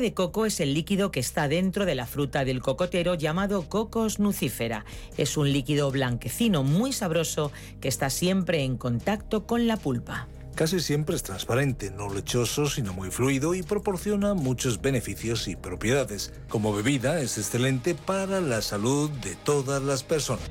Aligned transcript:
De 0.00 0.14
coco 0.14 0.46
es 0.46 0.60
el 0.60 0.74
líquido 0.74 1.10
que 1.10 1.20
está 1.20 1.48
dentro 1.48 1.86
de 1.86 1.94
la 1.94 2.06
fruta 2.06 2.44
del 2.44 2.60
cocotero 2.60 3.14
llamado 3.14 3.68
cocos 3.68 4.18
nucífera. 4.18 4.84
Es 5.16 5.36
un 5.36 5.52
líquido 5.52 5.90
blanquecino 5.90 6.62
muy 6.62 6.92
sabroso 6.92 7.52
que 7.80 7.88
está 7.88 8.10
siempre 8.10 8.62
en 8.62 8.76
contacto 8.76 9.46
con 9.46 9.66
la 9.66 9.76
pulpa. 9.76 10.28
Casi 10.54 10.80
siempre 10.80 11.14
es 11.14 11.22
transparente, 11.22 11.92
no 11.92 12.12
lechoso, 12.12 12.68
sino 12.68 12.92
muy 12.92 13.12
fluido 13.12 13.54
y 13.54 13.62
proporciona 13.62 14.34
muchos 14.34 14.80
beneficios 14.80 15.46
y 15.46 15.54
propiedades. 15.54 16.32
Como 16.48 16.72
bebida 16.72 17.20
es 17.20 17.38
excelente 17.38 17.94
para 17.94 18.40
la 18.40 18.60
salud 18.60 19.08
de 19.10 19.36
todas 19.36 19.80
las 19.82 20.02
personas. 20.02 20.50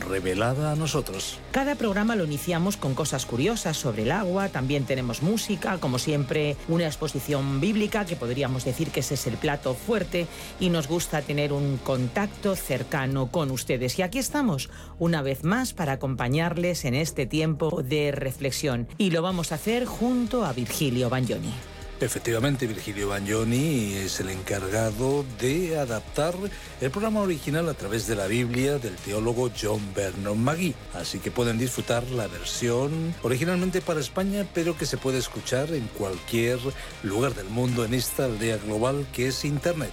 revelada 0.00 0.72
a 0.72 0.76
nosotros. 0.76 1.38
Cada 1.50 1.74
programa 1.74 2.16
lo 2.16 2.24
iniciamos 2.24 2.76
con 2.76 2.94
cosas 2.94 3.26
curiosas 3.26 3.76
sobre 3.76 4.02
el 4.02 4.12
agua, 4.12 4.48
también 4.48 4.84
tenemos 4.84 5.22
música, 5.22 5.78
como 5.78 5.98
siempre 5.98 6.56
una 6.68 6.86
exposición 6.86 7.60
bíblica, 7.60 8.04
que 8.04 8.16
podríamos 8.16 8.64
decir 8.64 8.90
que 8.90 9.00
ese 9.00 9.14
es 9.14 9.26
el 9.26 9.36
plato 9.36 9.74
fuerte, 9.74 10.26
y 10.60 10.70
nos 10.70 10.88
gusta 10.88 11.22
tener 11.22 11.52
un 11.52 11.78
contacto 11.78 12.56
cercano 12.56 13.30
con 13.30 13.50
ustedes. 13.50 13.98
Y 13.98 14.02
aquí 14.02 14.18
estamos, 14.18 14.70
una 14.98 15.22
vez 15.22 15.44
más, 15.44 15.72
para 15.72 15.92
acompañarles 15.92 16.84
en 16.84 16.94
este 16.94 17.26
tiempo 17.26 17.82
de 17.82 18.12
reflexión. 18.12 18.88
Y 18.98 19.10
lo 19.10 19.22
vamos 19.22 19.52
a 19.52 19.56
hacer 19.56 19.84
junto 19.84 20.44
a 20.44 20.52
Virgilio 20.52 21.10
Bagnoni. 21.10 21.52
Efectivamente, 22.02 22.66
Virgilio 22.66 23.10
Bagnoni 23.10 23.94
es 23.94 24.18
el 24.18 24.30
encargado 24.30 25.24
de 25.40 25.78
adaptar 25.78 26.34
el 26.80 26.90
programa 26.90 27.20
original 27.20 27.68
a 27.68 27.74
través 27.74 28.08
de 28.08 28.16
la 28.16 28.26
Biblia 28.26 28.78
del 28.78 28.96
teólogo 28.96 29.52
John 29.56 29.80
Vernon 29.94 30.42
Magui. 30.42 30.74
Así 30.94 31.20
que 31.20 31.30
pueden 31.30 31.58
disfrutar 31.58 32.02
la 32.10 32.26
versión 32.26 33.14
originalmente 33.22 33.80
para 33.80 34.00
España, 34.00 34.44
pero 34.52 34.76
que 34.76 34.84
se 34.84 34.96
puede 34.96 35.18
escuchar 35.18 35.72
en 35.72 35.86
cualquier 35.96 36.58
lugar 37.04 37.36
del 37.36 37.46
mundo 37.46 37.84
en 37.84 37.94
esta 37.94 38.24
aldea 38.24 38.56
global 38.56 39.06
que 39.12 39.28
es 39.28 39.44
Internet. 39.44 39.92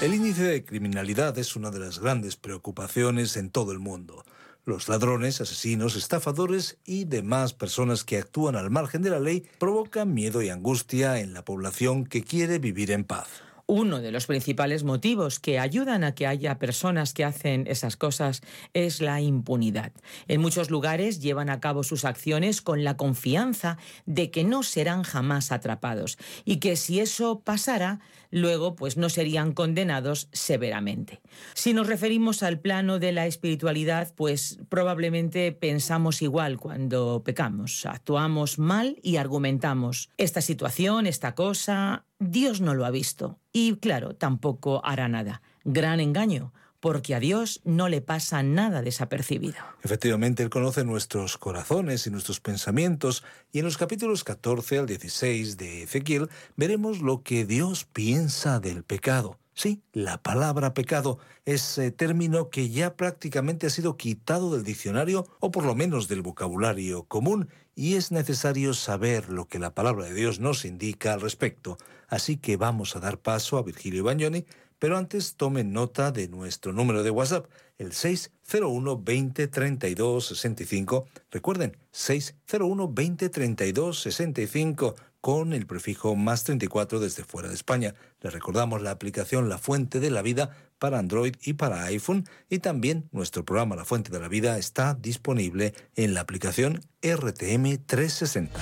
El 0.00 0.14
índice 0.14 0.44
de 0.44 0.64
criminalidad 0.64 1.36
es 1.36 1.56
una 1.56 1.70
de 1.70 1.78
las 1.78 1.98
grandes 1.98 2.34
preocupaciones 2.36 3.36
en 3.36 3.50
todo 3.50 3.70
el 3.70 3.80
mundo. 3.80 4.24
Los 4.64 4.88
ladrones, 4.88 5.42
asesinos, 5.42 5.94
estafadores 5.94 6.78
y 6.86 7.04
demás 7.04 7.52
personas 7.52 8.02
que 8.02 8.16
actúan 8.16 8.56
al 8.56 8.70
margen 8.70 9.02
de 9.02 9.10
la 9.10 9.20
ley 9.20 9.46
provocan 9.58 10.14
miedo 10.14 10.40
y 10.40 10.48
angustia 10.48 11.20
en 11.20 11.34
la 11.34 11.44
población 11.44 12.06
que 12.06 12.24
quiere 12.24 12.58
vivir 12.58 12.92
en 12.92 13.04
paz. 13.04 13.28
Uno 13.72 14.00
de 14.00 14.10
los 14.10 14.26
principales 14.26 14.82
motivos 14.82 15.38
que 15.38 15.60
ayudan 15.60 16.02
a 16.02 16.12
que 16.12 16.26
haya 16.26 16.58
personas 16.58 17.14
que 17.14 17.24
hacen 17.24 17.68
esas 17.68 17.96
cosas 17.96 18.42
es 18.74 19.00
la 19.00 19.20
impunidad. 19.20 19.92
En 20.26 20.40
muchos 20.40 20.70
lugares 20.70 21.20
llevan 21.20 21.48
a 21.50 21.60
cabo 21.60 21.84
sus 21.84 22.04
acciones 22.04 22.62
con 22.62 22.82
la 22.82 22.96
confianza 22.96 23.78
de 24.06 24.32
que 24.32 24.42
no 24.42 24.64
serán 24.64 25.04
jamás 25.04 25.52
atrapados 25.52 26.18
y 26.44 26.56
que 26.56 26.74
si 26.74 26.98
eso 26.98 27.42
pasara, 27.44 28.00
luego 28.32 28.74
pues 28.74 28.96
no 28.96 29.08
serían 29.08 29.52
condenados 29.52 30.28
severamente. 30.32 31.20
Si 31.54 31.72
nos 31.72 31.86
referimos 31.86 32.42
al 32.42 32.58
plano 32.58 32.98
de 32.98 33.12
la 33.12 33.28
espiritualidad, 33.28 34.12
pues 34.16 34.58
probablemente 34.68 35.52
pensamos 35.52 36.22
igual 36.22 36.58
cuando 36.58 37.22
pecamos, 37.24 37.86
actuamos 37.86 38.58
mal 38.58 38.98
y 39.00 39.14
argumentamos 39.14 40.10
esta 40.16 40.40
situación, 40.40 41.06
esta 41.06 41.36
cosa, 41.36 42.04
Dios 42.20 42.60
no 42.60 42.74
lo 42.74 42.84
ha 42.84 42.90
visto 42.90 43.38
y 43.50 43.76
claro, 43.76 44.14
tampoco 44.14 44.84
hará 44.84 45.08
nada. 45.08 45.40
Gran 45.64 46.00
engaño, 46.00 46.52
porque 46.78 47.14
a 47.14 47.20
Dios 47.20 47.62
no 47.64 47.88
le 47.88 48.02
pasa 48.02 48.42
nada 48.42 48.82
desapercibido. 48.82 49.56
Efectivamente, 49.82 50.42
Él 50.42 50.50
conoce 50.50 50.84
nuestros 50.84 51.38
corazones 51.38 52.06
y 52.06 52.10
nuestros 52.10 52.40
pensamientos, 52.40 53.24
y 53.52 53.60
en 53.60 53.64
los 53.64 53.78
capítulos 53.78 54.22
14 54.22 54.78
al 54.80 54.86
16 54.86 55.56
de 55.56 55.84
Ezequiel 55.84 56.28
veremos 56.56 57.00
lo 57.00 57.22
que 57.22 57.46
Dios 57.46 57.86
piensa 57.86 58.60
del 58.60 58.84
pecado. 58.84 59.38
Sí, 59.54 59.82
la 59.92 60.22
palabra 60.22 60.74
pecado, 60.74 61.18
ese 61.44 61.90
término 61.90 62.48
que 62.50 62.70
ya 62.70 62.96
prácticamente 62.96 63.66
ha 63.66 63.70
sido 63.70 63.96
quitado 63.96 64.54
del 64.54 64.64
diccionario 64.64 65.26
o 65.40 65.50
por 65.50 65.64
lo 65.64 65.74
menos 65.74 66.08
del 66.08 66.22
vocabulario 66.22 67.04
común 67.04 67.48
y 67.80 67.94
es 67.94 68.12
necesario 68.12 68.74
saber 68.74 69.30
lo 69.30 69.48
que 69.48 69.58
la 69.58 69.74
palabra 69.74 70.04
de 70.04 70.12
Dios 70.12 70.38
nos 70.38 70.66
indica 70.66 71.14
al 71.14 71.22
respecto. 71.22 71.78
Así 72.08 72.36
que 72.36 72.58
vamos 72.58 72.94
a 72.94 73.00
dar 73.00 73.16
paso 73.16 73.56
a 73.56 73.62
Virgilio 73.62 74.04
Bagnoni, 74.04 74.44
pero 74.78 74.98
antes 74.98 75.36
tomen 75.36 75.72
nota 75.72 76.12
de 76.12 76.28
nuestro 76.28 76.74
número 76.74 77.02
de 77.02 77.08
WhatsApp, 77.08 77.46
el 77.78 77.94
601 77.94 79.02
20 79.02 79.48
32 79.48 80.26
65. 80.26 81.06
Recuerden, 81.30 81.74
601 81.90 82.92
20 82.92 83.28
32 83.30 83.98
65 83.98 84.94
con 85.20 85.52
el 85.52 85.66
prefijo 85.66 86.16
más 86.16 86.44
34 86.44 87.00
desde 87.00 87.24
fuera 87.24 87.48
de 87.48 87.54
España. 87.54 87.94
Les 88.20 88.32
recordamos 88.32 88.82
la 88.82 88.90
aplicación 88.90 89.48
La 89.48 89.58
Fuente 89.58 90.00
de 90.00 90.10
la 90.10 90.22
Vida 90.22 90.56
para 90.78 90.98
Android 90.98 91.34
y 91.42 91.54
para 91.54 91.84
iPhone 91.84 92.24
y 92.48 92.58
también 92.58 93.08
nuestro 93.12 93.44
programa 93.44 93.76
La 93.76 93.84
Fuente 93.84 94.10
de 94.10 94.20
la 94.20 94.28
Vida 94.28 94.58
está 94.58 94.94
disponible 94.94 95.74
en 95.94 96.14
la 96.14 96.20
aplicación 96.20 96.80
RTM 97.02 97.84
360. 97.86 98.58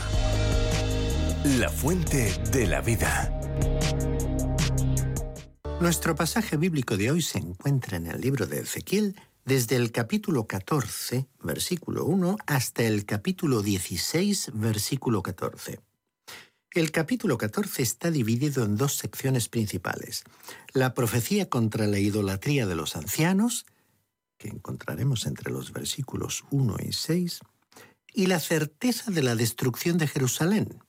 La 1.58 1.68
Fuente 1.68 2.32
de 2.52 2.66
la 2.66 2.80
Vida. 2.80 3.34
Nuestro 5.80 6.16
pasaje 6.16 6.56
bíblico 6.56 6.96
de 6.96 7.12
hoy 7.12 7.22
se 7.22 7.38
encuentra 7.38 7.96
en 7.96 8.08
el 8.08 8.20
libro 8.20 8.46
de 8.46 8.60
Ezequiel 8.60 9.14
desde 9.44 9.76
el 9.76 9.92
capítulo 9.92 10.46
14, 10.46 11.28
versículo 11.42 12.04
1, 12.04 12.36
hasta 12.46 12.82
el 12.82 13.06
capítulo 13.06 13.62
16, 13.62 14.50
versículo 14.54 15.22
14. 15.22 15.87
El 16.74 16.90
capítulo 16.90 17.38
14 17.38 17.82
está 17.82 18.10
dividido 18.10 18.62
en 18.64 18.76
dos 18.76 18.96
secciones 18.96 19.48
principales. 19.48 20.24
La 20.74 20.92
profecía 20.92 21.48
contra 21.48 21.86
la 21.86 21.98
idolatría 21.98 22.66
de 22.66 22.74
los 22.74 22.94
ancianos, 22.94 23.64
que 24.36 24.48
encontraremos 24.48 25.26
entre 25.26 25.50
los 25.50 25.72
versículos 25.72 26.44
1 26.50 26.76
y 26.86 26.92
6, 26.92 27.40
y 28.12 28.26
la 28.26 28.38
certeza 28.38 29.10
de 29.10 29.22
la 29.22 29.34
destrucción 29.34 29.96
de 29.96 30.08
Jerusalén, 30.08 30.82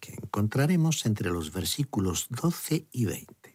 que 0.00 0.14
encontraremos 0.14 1.04
entre 1.04 1.30
los 1.30 1.52
versículos 1.52 2.28
12 2.30 2.86
y 2.90 3.04
20. 3.04 3.54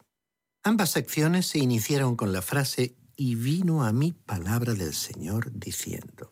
Ambas 0.63 0.91
secciones 0.91 1.47
se 1.47 1.57
iniciaron 1.57 2.15
con 2.15 2.31
la 2.31 2.43
frase, 2.43 2.95
y 3.15 3.35
vino 3.35 3.83
a 3.83 3.93
mí 3.93 4.13
palabra 4.13 4.73
del 4.73 4.95
Señor 4.95 5.51
diciendo. 5.53 6.30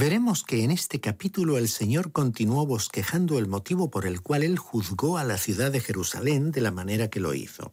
Veremos 0.00 0.44
que 0.44 0.62
en 0.62 0.70
este 0.70 1.00
capítulo 1.00 1.58
el 1.58 1.68
Señor 1.68 2.12
continuó 2.12 2.64
bosquejando 2.64 3.36
el 3.36 3.48
motivo 3.48 3.90
por 3.90 4.06
el 4.06 4.20
cual 4.20 4.44
Él 4.44 4.56
juzgó 4.56 5.18
a 5.18 5.24
la 5.24 5.38
ciudad 5.38 5.72
de 5.72 5.80
Jerusalén 5.80 6.52
de 6.52 6.60
la 6.60 6.70
manera 6.70 7.10
que 7.10 7.18
lo 7.18 7.34
hizo. 7.34 7.72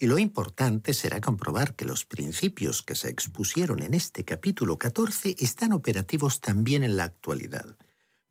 Y 0.00 0.08
lo 0.08 0.18
importante 0.18 0.92
será 0.92 1.20
comprobar 1.20 1.76
que 1.76 1.84
los 1.84 2.04
principios 2.04 2.82
que 2.82 2.96
se 2.96 3.10
expusieron 3.10 3.80
en 3.80 3.94
este 3.94 4.24
capítulo 4.24 4.76
14 4.76 5.36
están 5.38 5.72
operativos 5.72 6.40
también 6.40 6.82
en 6.82 6.96
la 6.96 7.04
actualidad. 7.04 7.76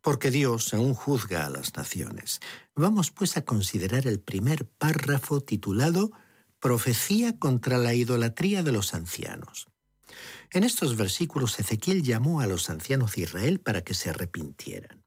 Porque 0.01 0.29
Dios 0.29 0.73
aún 0.73 0.93
juzga 0.93 1.45
a 1.45 1.49
las 1.49 1.77
naciones. 1.77 2.41
Vamos 2.75 3.11
pues 3.11 3.37
a 3.37 3.45
considerar 3.45 4.07
el 4.07 4.19
primer 4.19 4.65
párrafo 4.65 5.39
titulado 5.39 6.11
Profecía 6.59 7.39
contra 7.39 7.77
la 7.77 7.93
idolatría 7.93 8.61
de 8.61 8.73
los 8.73 8.93
ancianos. 8.93 9.70
En 10.53 10.65
estos 10.65 10.97
versículos 10.97 11.57
Ezequiel 11.59 12.03
llamó 12.03 12.41
a 12.41 12.45
los 12.45 12.69
ancianos 12.69 13.13
de 13.13 13.21
Israel 13.21 13.61
para 13.61 13.83
que 13.83 13.93
se 13.93 14.09
arrepintieran. 14.09 15.01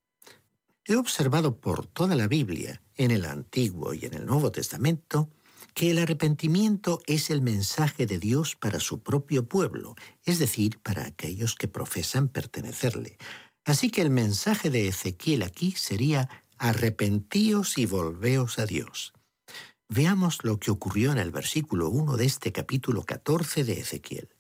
He 0.86 0.96
observado 0.96 1.60
por 1.60 1.86
toda 1.86 2.16
la 2.16 2.28
Biblia, 2.28 2.80
en 2.96 3.10
el 3.10 3.26
Antiguo 3.26 3.92
y 3.92 4.06
en 4.06 4.14
el 4.14 4.24
Nuevo 4.24 4.50
Testamento, 4.50 5.30
que 5.74 5.90
el 5.90 5.98
arrepentimiento 5.98 7.02
es 7.06 7.28
el 7.28 7.42
mensaje 7.42 8.06
de 8.06 8.18
Dios 8.18 8.56
para 8.56 8.80
su 8.80 9.02
propio 9.02 9.46
pueblo, 9.46 9.96
es 10.24 10.38
decir, 10.38 10.78
para 10.78 11.04
aquellos 11.04 11.56
que 11.56 11.68
profesan 11.68 12.28
pertenecerle. 12.28 13.18
Así 13.66 13.90
que 13.90 14.00
el 14.00 14.10
mensaje 14.10 14.70
de 14.70 14.88
Ezequiel 14.88 15.42
aquí 15.42 15.72
sería 15.72 16.30
arrepentíos 16.56 17.76
y 17.76 17.84
volveos 17.84 18.58
a 18.58 18.64
Dios. 18.64 19.12
Veamos 19.88 20.42
lo 20.42 20.58
que 20.58 20.70
ocurrió 20.70 21.12
en 21.12 21.18
el 21.18 21.30
versículo 21.30 21.90
1 21.90 22.16
de 22.16 22.24
este 22.24 22.50
capítulo 22.52 23.02
14 23.04 23.64
de 23.64 23.80
Ezequiel. 23.80 24.33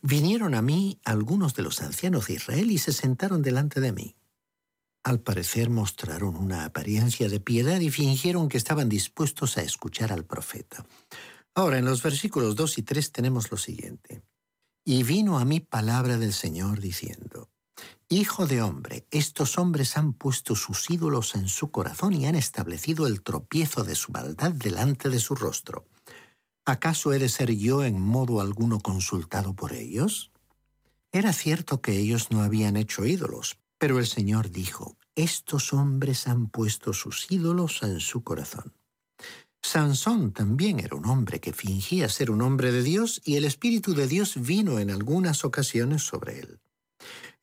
Vinieron 0.00 0.54
a 0.54 0.62
mí 0.62 1.00
algunos 1.04 1.54
de 1.54 1.62
los 1.62 1.82
ancianos 1.82 2.28
de 2.28 2.34
Israel 2.34 2.70
y 2.70 2.78
se 2.78 2.92
sentaron 2.92 3.42
delante 3.42 3.80
de 3.80 3.92
mí. 3.92 4.16
Al 5.02 5.20
parecer 5.20 5.70
mostraron 5.70 6.36
una 6.36 6.64
apariencia 6.64 7.28
de 7.28 7.40
piedad 7.40 7.80
y 7.80 7.90
fingieron 7.90 8.48
que 8.48 8.58
estaban 8.58 8.88
dispuestos 8.88 9.56
a 9.56 9.62
escuchar 9.62 10.12
al 10.12 10.24
profeta. 10.24 10.86
Ahora, 11.54 11.78
en 11.78 11.84
los 11.84 12.02
versículos 12.02 12.54
2 12.56 12.78
y 12.78 12.82
3 12.82 13.12
tenemos 13.12 13.50
lo 13.50 13.56
siguiente. 13.56 14.22
Y 14.84 15.02
vino 15.02 15.38
a 15.38 15.44
mí 15.44 15.60
palabra 15.60 16.16
del 16.16 16.32
Señor 16.32 16.80
diciendo, 16.80 17.50
Hijo 18.08 18.46
de 18.46 18.62
hombre, 18.62 19.06
estos 19.10 19.58
hombres 19.58 19.96
han 19.96 20.12
puesto 20.12 20.54
sus 20.54 20.88
ídolos 20.90 21.34
en 21.34 21.48
su 21.48 21.70
corazón 21.70 22.14
y 22.14 22.26
han 22.26 22.36
establecido 22.36 23.06
el 23.06 23.22
tropiezo 23.22 23.84
de 23.84 23.94
su 23.94 24.12
maldad 24.12 24.52
delante 24.52 25.10
de 25.10 25.20
su 25.20 25.34
rostro. 25.34 25.86
¿Acaso 26.68 27.14
he 27.14 27.18
de 27.18 27.30
ser 27.30 27.50
yo 27.56 27.82
en 27.82 27.98
modo 27.98 28.42
alguno 28.42 28.78
consultado 28.78 29.54
por 29.54 29.72
ellos? 29.72 30.32
Era 31.12 31.32
cierto 31.32 31.80
que 31.80 31.96
ellos 31.96 32.30
no 32.30 32.42
habían 32.42 32.76
hecho 32.76 33.06
ídolos, 33.06 33.56
pero 33.78 33.98
el 33.98 34.06
Señor 34.06 34.50
dijo, 34.50 34.98
estos 35.14 35.72
hombres 35.72 36.28
han 36.28 36.50
puesto 36.50 36.92
sus 36.92 37.32
ídolos 37.32 37.82
en 37.82 38.00
su 38.00 38.22
corazón. 38.22 38.74
Sansón 39.62 40.34
también 40.34 40.78
era 40.78 40.94
un 40.94 41.06
hombre 41.06 41.40
que 41.40 41.54
fingía 41.54 42.06
ser 42.10 42.30
un 42.30 42.42
hombre 42.42 42.70
de 42.70 42.82
Dios 42.82 43.22
y 43.24 43.36
el 43.36 43.46
Espíritu 43.46 43.94
de 43.94 44.06
Dios 44.06 44.34
vino 44.38 44.78
en 44.78 44.90
algunas 44.90 45.46
ocasiones 45.46 46.02
sobre 46.02 46.40
él. 46.40 46.60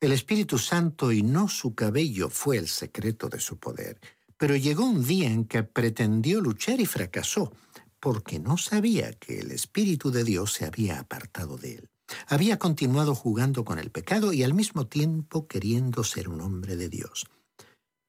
El 0.00 0.12
Espíritu 0.12 0.56
Santo 0.56 1.10
y 1.10 1.24
no 1.24 1.48
su 1.48 1.74
cabello 1.74 2.30
fue 2.30 2.58
el 2.58 2.68
secreto 2.68 3.28
de 3.28 3.40
su 3.40 3.58
poder, 3.58 3.98
pero 4.36 4.54
llegó 4.54 4.84
un 4.84 5.04
día 5.04 5.28
en 5.28 5.46
que 5.46 5.64
pretendió 5.64 6.40
luchar 6.40 6.80
y 6.80 6.86
fracasó, 6.86 7.52
porque 8.00 8.38
no 8.38 8.56
sabía 8.56 9.12
que 9.12 9.40
el 9.40 9.50
Espíritu 9.50 10.10
de 10.10 10.24
Dios 10.24 10.52
se 10.52 10.64
había 10.64 11.00
apartado 11.00 11.56
de 11.56 11.76
él. 11.76 11.88
Había 12.28 12.58
continuado 12.58 13.14
jugando 13.14 13.64
con 13.64 13.78
el 13.78 13.90
pecado 13.90 14.32
y 14.32 14.42
al 14.42 14.54
mismo 14.54 14.86
tiempo 14.86 15.46
queriendo 15.48 16.04
ser 16.04 16.28
un 16.28 16.40
hombre 16.40 16.76
de 16.76 16.88
Dios. 16.88 17.26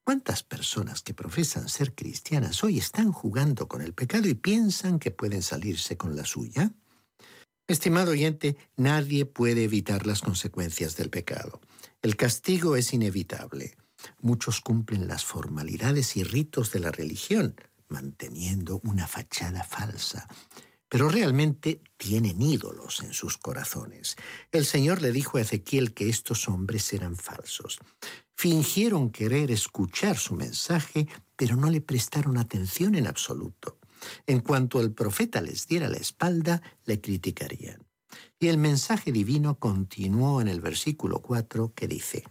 ¿Cuántas 0.04 0.42
personas 0.42 1.02
que 1.02 1.12
profesan 1.12 1.68
ser 1.68 1.94
cristianas 1.94 2.64
hoy 2.64 2.78
están 2.78 3.12
jugando 3.12 3.68
con 3.68 3.82
el 3.82 3.92
pecado 3.92 4.28
y 4.28 4.34
piensan 4.34 4.98
que 4.98 5.10
pueden 5.10 5.42
salirse 5.42 5.96
con 5.96 6.16
la 6.16 6.24
suya? 6.24 6.72
Estimado 7.66 8.12
oyente, 8.12 8.56
nadie 8.76 9.26
puede 9.26 9.64
evitar 9.64 10.06
las 10.06 10.22
consecuencias 10.22 10.96
del 10.96 11.10
pecado. 11.10 11.60
El 12.00 12.16
castigo 12.16 12.76
es 12.76 12.94
inevitable. 12.94 13.76
Muchos 14.22 14.62
cumplen 14.62 15.08
las 15.08 15.24
formalidades 15.24 16.16
y 16.16 16.22
ritos 16.22 16.72
de 16.72 16.80
la 16.80 16.90
religión, 16.90 17.56
manteniendo 17.88 18.80
una 18.84 19.06
fachada 19.06 19.64
falsa. 19.64 20.28
Pero 20.88 21.08
realmente 21.08 21.82
tienen 21.96 22.40
ídolos 22.40 23.02
en 23.02 23.12
sus 23.12 23.36
corazones. 23.36 24.16
El 24.50 24.64
Señor 24.64 25.02
le 25.02 25.12
dijo 25.12 25.36
a 25.36 25.42
Ezequiel 25.42 25.92
que 25.92 26.08
estos 26.08 26.48
hombres 26.48 26.92
eran 26.92 27.16
falsos. 27.16 27.78
Fingieron 28.34 29.10
querer 29.10 29.50
escuchar 29.50 30.16
su 30.16 30.34
mensaje, 30.34 31.06
pero 31.36 31.56
no 31.56 31.70
le 31.70 31.80
prestaron 31.80 32.38
atención 32.38 32.94
en 32.94 33.06
absoluto. 33.06 33.78
En 34.26 34.40
cuanto 34.40 34.80
el 34.80 34.92
profeta 34.92 35.40
les 35.40 35.66
diera 35.66 35.88
la 35.88 35.98
espalda, 35.98 36.62
le 36.84 37.00
criticarían. 37.00 37.84
Y 38.38 38.48
el 38.48 38.58
mensaje 38.58 39.12
divino 39.12 39.58
continuó 39.58 40.40
en 40.40 40.48
el 40.48 40.60
versículo 40.60 41.20
4 41.20 41.72
que 41.74 41.88
dice, 41.88 42.24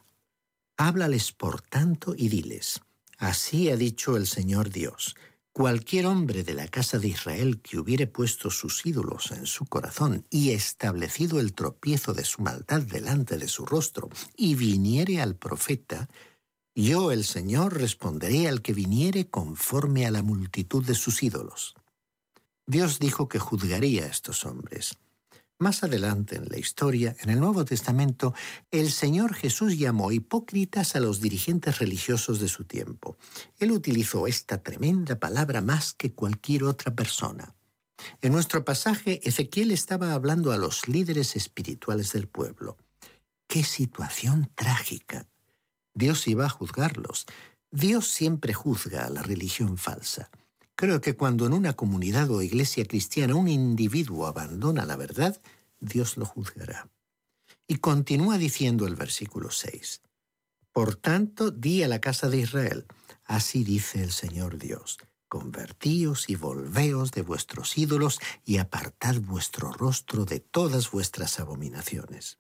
Háblales 0.78 1.32
por 1.32 1.62
tanto 1.62 2.14
y 2.16 2.30
diles, 2.30 2.82
así 3.18 3.70
ha 3.70 3.76
dicho 3.76 4.16
el 4.16 4.28
Señor 4.28 4.70
Dios, 4.70 5.16
cualquier 5.58 6.06
hombre 6.06 6.44
de 6.44 6.54
la 6.54 6.68
casa 6.68 7.00
de 7.00 7.08
Israel 7.08 7.62
que 7.64 7.80
hubiere 7.80 8.06
puesto 8.06 8.52
sus 8.52 8.86
ídolos 8.86 9.32
en 9.32 9.48
su 9.48 9.66
corazón 9.66 10.24
y 10.30 10.52
establecido 10.52 11.40
el 11.40 11.56
tropiezo 11.56 12.14
de 12.14 12.26
su 12.26 12.44
maldad 12.44 12.84
delante 12.84 13.40
de 13.40 13.48
su 13.48 13.66
rostro, 13.66 14.08
y 14.36 14.54
viniere 14.54 15.20
al 15.20 15.36
profeta, 15.36 16.10
yo 16.76 17.12
el 17.12 17.24
Señor 17.24 17.76
responderé 17.76 18.48
al 18.48 18.62
que 18.62 18.74
viniere 18.74 19.32
conforme 19.32 20.06
a 20.06 20.12
la 20.12 20.22
multitud 20.22 20.86
de 20.86 20.94
sus 20.94 21.24
ídolos. 21.24 21.74
Dios 22.68 23.00
dijo 23.00 23.28
que 23.28 23.40
juzgaría 23.40 24.04
a 24.04 24.10
estos 24.10 24.46
hombres. 24.46 25.00
Más 25.60 25.84
adelante 25.84 26.36
en 26.36 26.50
la 26.50 26.60
historia, 26.60 27.16
en 27.20 27.32
el 27.32 27.40
Nuevo 27.40 27.66
Testamento, 27.66 28.36
el 28.70 28.92
Señor 28.92 29.34
Jesús 29.34 29.76
llamó 29.76 30.12
hipócritas 30.12 30.96
a 30.96 31.00
los 31.00 31.20
dirigentes 31.20 31.80
religiosos 31.80 32.40
de 32.40 32.48
su 32.48 32.66
tiempo. 32.66 33.18
Él 33.58 33.72
utilizó 33.72 34.28
esta 34.28 34.62
tremenda 34.62 35.20
palabra 35.20 35.62
más 35.62 35.94
que 35.94 36.14
cualquier 36.14 36.64
otra 36.64 36.94
persona. 36.94 37.56
En 38.22 38.34
nuestro 38.34 38.64
pasaje, 38.64 39.20
Ezequiel 39.28 39.72
estaba 39.72 40.14
hablando 40.14 40.52
a 40.52 40.58
los 40.58 40.88
líderes 40.88 41.36
espirituales 41.36 42.14
del 42.14 42.28
pueblo. 42.28 42.78
¡Qué 43.48 43.64
situación 43.64 44.52
trágica! 44.54 45.26
Dios 45.96 46.28
iba 46.28 46.46
a 46.46 46.50
juzgarlos. 46.50 47.26
Dios 47.72 48.08
siempre 48.08 48.54
juzga 48.54 49.08
a 49.08 49.10
la 49.10 49.24
religión 49.24 49.80
falsa. 49.80 50.30
Creo 50.78 51.02
que 51.02 51.16
cuando 51.16 51.48
en 51.48 51.54
una 51.54 51.74
comunidad 51.74 52.30
o 52.30 52.44
iglesia 52.44 52.86
cristiana 52.86 53.34
un 53.34 53.48
individuo 53.48 54.28
abandona 54.28 54.86
la 54.86 54.96
verdad, 54.96 55.42
Dios 55.80 56.18
lo 56.18 56.26
juzgará. 56.26 56.88
Y 57.66 57.78
continúa 57.78 58.38
diciendo 58.38 58.86
el 58.86 58.96
versículo 58.96 59.50
6. 59.50 60.04
Por 60.72 60.96
tanto, 60.96 61.50
di 61.50 61.82
a 61.82 61.88
la 61.88 62.00
casa 62.00 62.30
de 62.30 62.38
Israel, 62.38 62.86
así 63.26 63.64
dice 63.64 64.04
el 64.04 64.12
Señor 64.12 64.60
Dios, 64.60 65.00
convertíos 65.28 66.30
y 66.30 66.36
volveos 66.36 67.10
de 67.12 67.24
vuestros 67.24 67.76
ídolos 67.76 68.20
y 68.46 68.60
apartad 68.60 69.16
vuestro 69.16 69.72
rostro 69.72 70.26
de 70.26 70.42
todas 70.42 70.92
vuestras 70.92 71.40
abominaciones. 71.40 72.38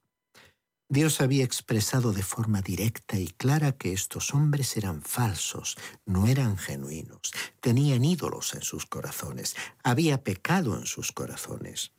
Dios 0.89 1.19
había 1.19 1.43
expresado 1.43 2.13
de 2.13 2.23
forma 2.23 2.61
directa 2.61 3.19
y 3.19 3.27
clara 3.27 3.73
que 3.73 3.91
estos 3.91 4.33
hombres 4.33 4.77
eran 4.77 5.01
falsos, 5.01 5.77
no 6.05 6.27
eran 6.27 6.57
genuinos, 6.57 7.33
tenían 7.59 8.05
ídolos 8.05 8.53
en 8.53 8.61
sus 8.61 8.85
corazones, 8.85 9.55
había 9.83 10.23
pecado 10.23 10.77
en 10.77 10.85
sus 10.85 11.11
corazones. 11.11 11.91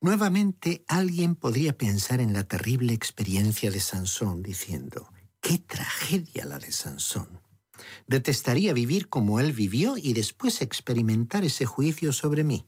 Nuevamente 0.00 0.84
alguien 0.86 1.34
podría 1.34 1.76
pensar 1.76 2.20
en 2.20 2.34
la 2.34 2.44
terrible 2.44 2.92
experiencia 2.92 3.72
de 3.72 3.80
Sansón 3.80 4.42
diciendo, 4.42 5.08
¡qué 5.40 5.58
tragedia 5.58 6.44
la 6.44 6.60
de 6.60 6.70
Sansón! 6.70 7.40
Detestaría 8.06 8.72
vivir 8.72 9.08
como 9.08 9.40
él 9.40 9.52
vivió 9.52 9.96
y 9.96 10.12
después 10.12 10.62
experimentar 10.62 11.44
ese 11.44 11.66
juicio 11.66 12.12
sobre 12.12 12.44
mí. 12.44 12.64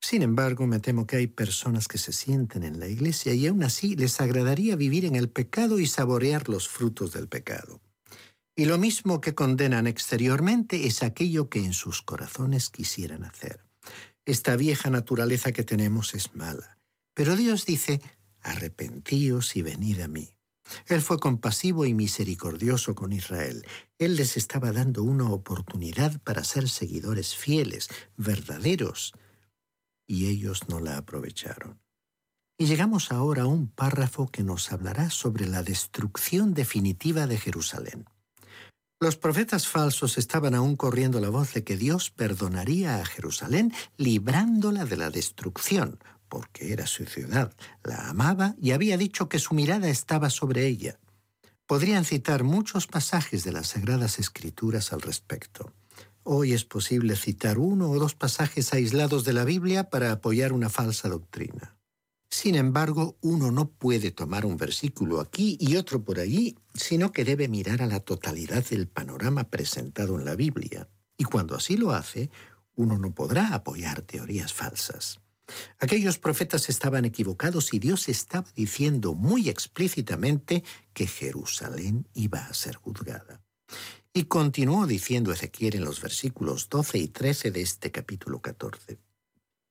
Sin 0.00 0.22
embargo, 0.22 0.66
me 0.66 0.78
temo 0.78 1.06
que 1.06 1.16
hay 1.16 1.26
personas 1.26 1.88
que 1.88 1.98
se 1.98 2.12
sienten 2.12 2.62
en 2.62 2.78
la 2.78 2.86
iglesia 2.86 3.34
y 3.34 3.46
aún 3.46 3.62
así 3.64 3.96
les 3.96 4.20
agradaría 4.20 4.76
vivir 4.76 5.04
en 5.04 5.16
el 5.16 5.28
pecado 5.28 5.78
y 5.78 5.86
saborear 5.86 6.48
los 6.48 6.68
frutos 6.68 7.12
del 7.12 7.28
pecado. 7.28 7.80
Y 8.56 8.64
lo 8.64 8.78
mismo 8.78 9.20
que 9.20 9.34
condenan 9.34 9.86
exteriormente 9.86 10.86
es 10.86 11.02
aquello 11.02 11.48
que 11.48 11.64
en 11.64 11.72
sus 11.72 12.02
corazones 12.02 12.70
quisieran 12.70 13.24
hacer. 13.24 13.64
Esta 14.24 14.56
vieja 14.56 14.90
naturaleza 14.90 15.52
que 15.52 15.64
tenemos 15.64 16.14
es 16.14 16.34
mala. 16.34 16.78
Pero 17.14 17.36
Dios 17.36 17.64
dice, 17.66 18.00
arrepentíos 18.40 19.56
y 19.56 19.62
venid 19.62 20.00
a 20.00 20.08
mí. 20.08 20.34
Él 20.86 21.00
fue 21.00 21.18
compasivo 21.18 21.86
y 21.86 21.94
misericordioso 21.94 22.94
con 22.94 23.12
Israel. 23.12 23.64
Él 23.98 24.16
les 24.16 24.36
estaba 24.36 24.72
dando 24.72 25.02
una 25.02 25.30
oportunidad 25.30 26.20
para 26.22 26.44
ser 26.44 26.68
seguidores 26.68 27.34
fieles, 27.34 27.88
verdaderos, 28.16 29.14
y 30.08 30.26
ellos 30.26 30.68
no 30.68 30.80
la 30.80 30.96
aprovecharon. 30.96 31.80
Y 32.58 32.66
llegamos 32.66 33.12
ahora 33.12 33.42
a 33.42 33.46
un 33.46 33.68
párrafo 33.68 34.26
que 34.26 34.42
nos 34.42 34.72
hablará 34.72 35.10
sobre 35.10 35.46
la 35.46 35.62
destrucción 35.62 36.54
definitiva 36.54 37.28
de 37.28 37.38
Jerusalén. 37.38 38.06
Los 39.00 39.14
profetas 39.16 39.68
falsos 39.68 40.18
estaban 40.18 40.56
aún 40.56 40.74
corriendo 40.74 41.20
la 41.20 41.28
voz 41.28 41.54
de 41.54 41.62
que 41.62 41.76
Dios 41.76 42.10
perdonaría 42.10 43.00
a 43.00 43.04
Jerusalén 43.04 43.72
librándola 43.96 44.86
de 44.86 44.96
la 44.96 45.10
destrucción, 45.10 46.00
porque 46.28 46.72
era 46.72 46.88
su 46.88 47.04
ciudad, 47.04 47.54
la 47.84 48.08
amaba 48.08 48.56
y 48.60 48.72
había 48.72 48.96
dicho 48.96 49.28
que 49.28 49.38
su 49.38 49.54
mirada 49.54 49.88
estaba 49.88 50.30
sobre 50.30 50.66
ella. 50.66 50.98
Podrían 51.66 52.04
citar 52.04 52.42
muchos 52.42 52.88
pasajes 52.88 53.44
de 53.44 53.52
las 53.52 53.68
Sagradas 53.68 54.18
Escrituras 54.18 54.92
al 54.92 55.02
respecto. 55.02 55.72
Hoy 56.30 56.52
es 56.52 56.66
posible 56.66 57.16
citar 57.16 57.58
uno 57.58 57.88
o 57.88 57.98
dos 57.98 58.14
pasajes 58.14 58.74
aislados 58.74 59.24
de 59.24 59.32
la 59.32 59.46
Biblia 59.46 59.88
para 59.88 60.12
apoyar 60.12 60.52
una 60.52 60.68
falsa 60.68 61.08
doctrina. 61.08 61.78
Sin 62.28 62.54
embargo, 62.54 63.16
uno 63.22 63.50
no 63.50 63.70
puede 63.70 64.10
tomar 64.10 64.44
un 64.44 64.58
versículo 64.58 65.20
aquí 65.20 65.56
y 65.58 65.76
otro 65.76 66.04
por 66.04 66.20
allí, 66.20 66.54
sino 66.74 67.12
que 67.12 67.24
debe 67.24 67.48
mirar 67.48 67.80
a 67.80 67.86
la 67.86 68.00
totalidad 68.00 68.62
del 68.62 68.88
panorama 68.88 69.44
presentado 69.44 70.18
en 70.18 70.26
la 70.26 70.36
Biblia. 70.36 70.90
Y 71.16 71.24
cuando 71.24 71.56
así 71.56 71.78
lo 71.78 71.92
hace, 71.92 72.28
uno 72.74 72.98
no 72.98 73.14
podrá 73.14 73.54
apoyar 73.54 74.02
teorías 74.02 74.52
falsas. 74.52 75.22
Aquellos 75.78 76.18
profetas 76.18 76.68
estaban 76.68 77.06
equivocados 77.06 77.72
y 77.72 77.78
Dios 77.78 78.06
estaba 78.10 78.52
diciendo 78.54 79.14
muy 79.14 79.48
explícitamente 79.48 80.62
que 80.92 81.06
Jerusalén 81.06 82.06
iba 82.12 82.40
a 82.40 82.52
ser 82.52 82.76
juzgada. 82.76 83.40
Y 84.12 84.24
continuó 84.24 84.86
diciendo 84.86 85.32
Ezequiel 85.32 85.76
en 85.76 85.84
los 85.84 86.00
versículos 86.00 86.68
12 86.68 86.98
y 86.98 87.08
13 87.08 87.50
de 87.50 87.60
este 87.60 87.90
capítulo 87.90 88.40
14. 88.40 88.98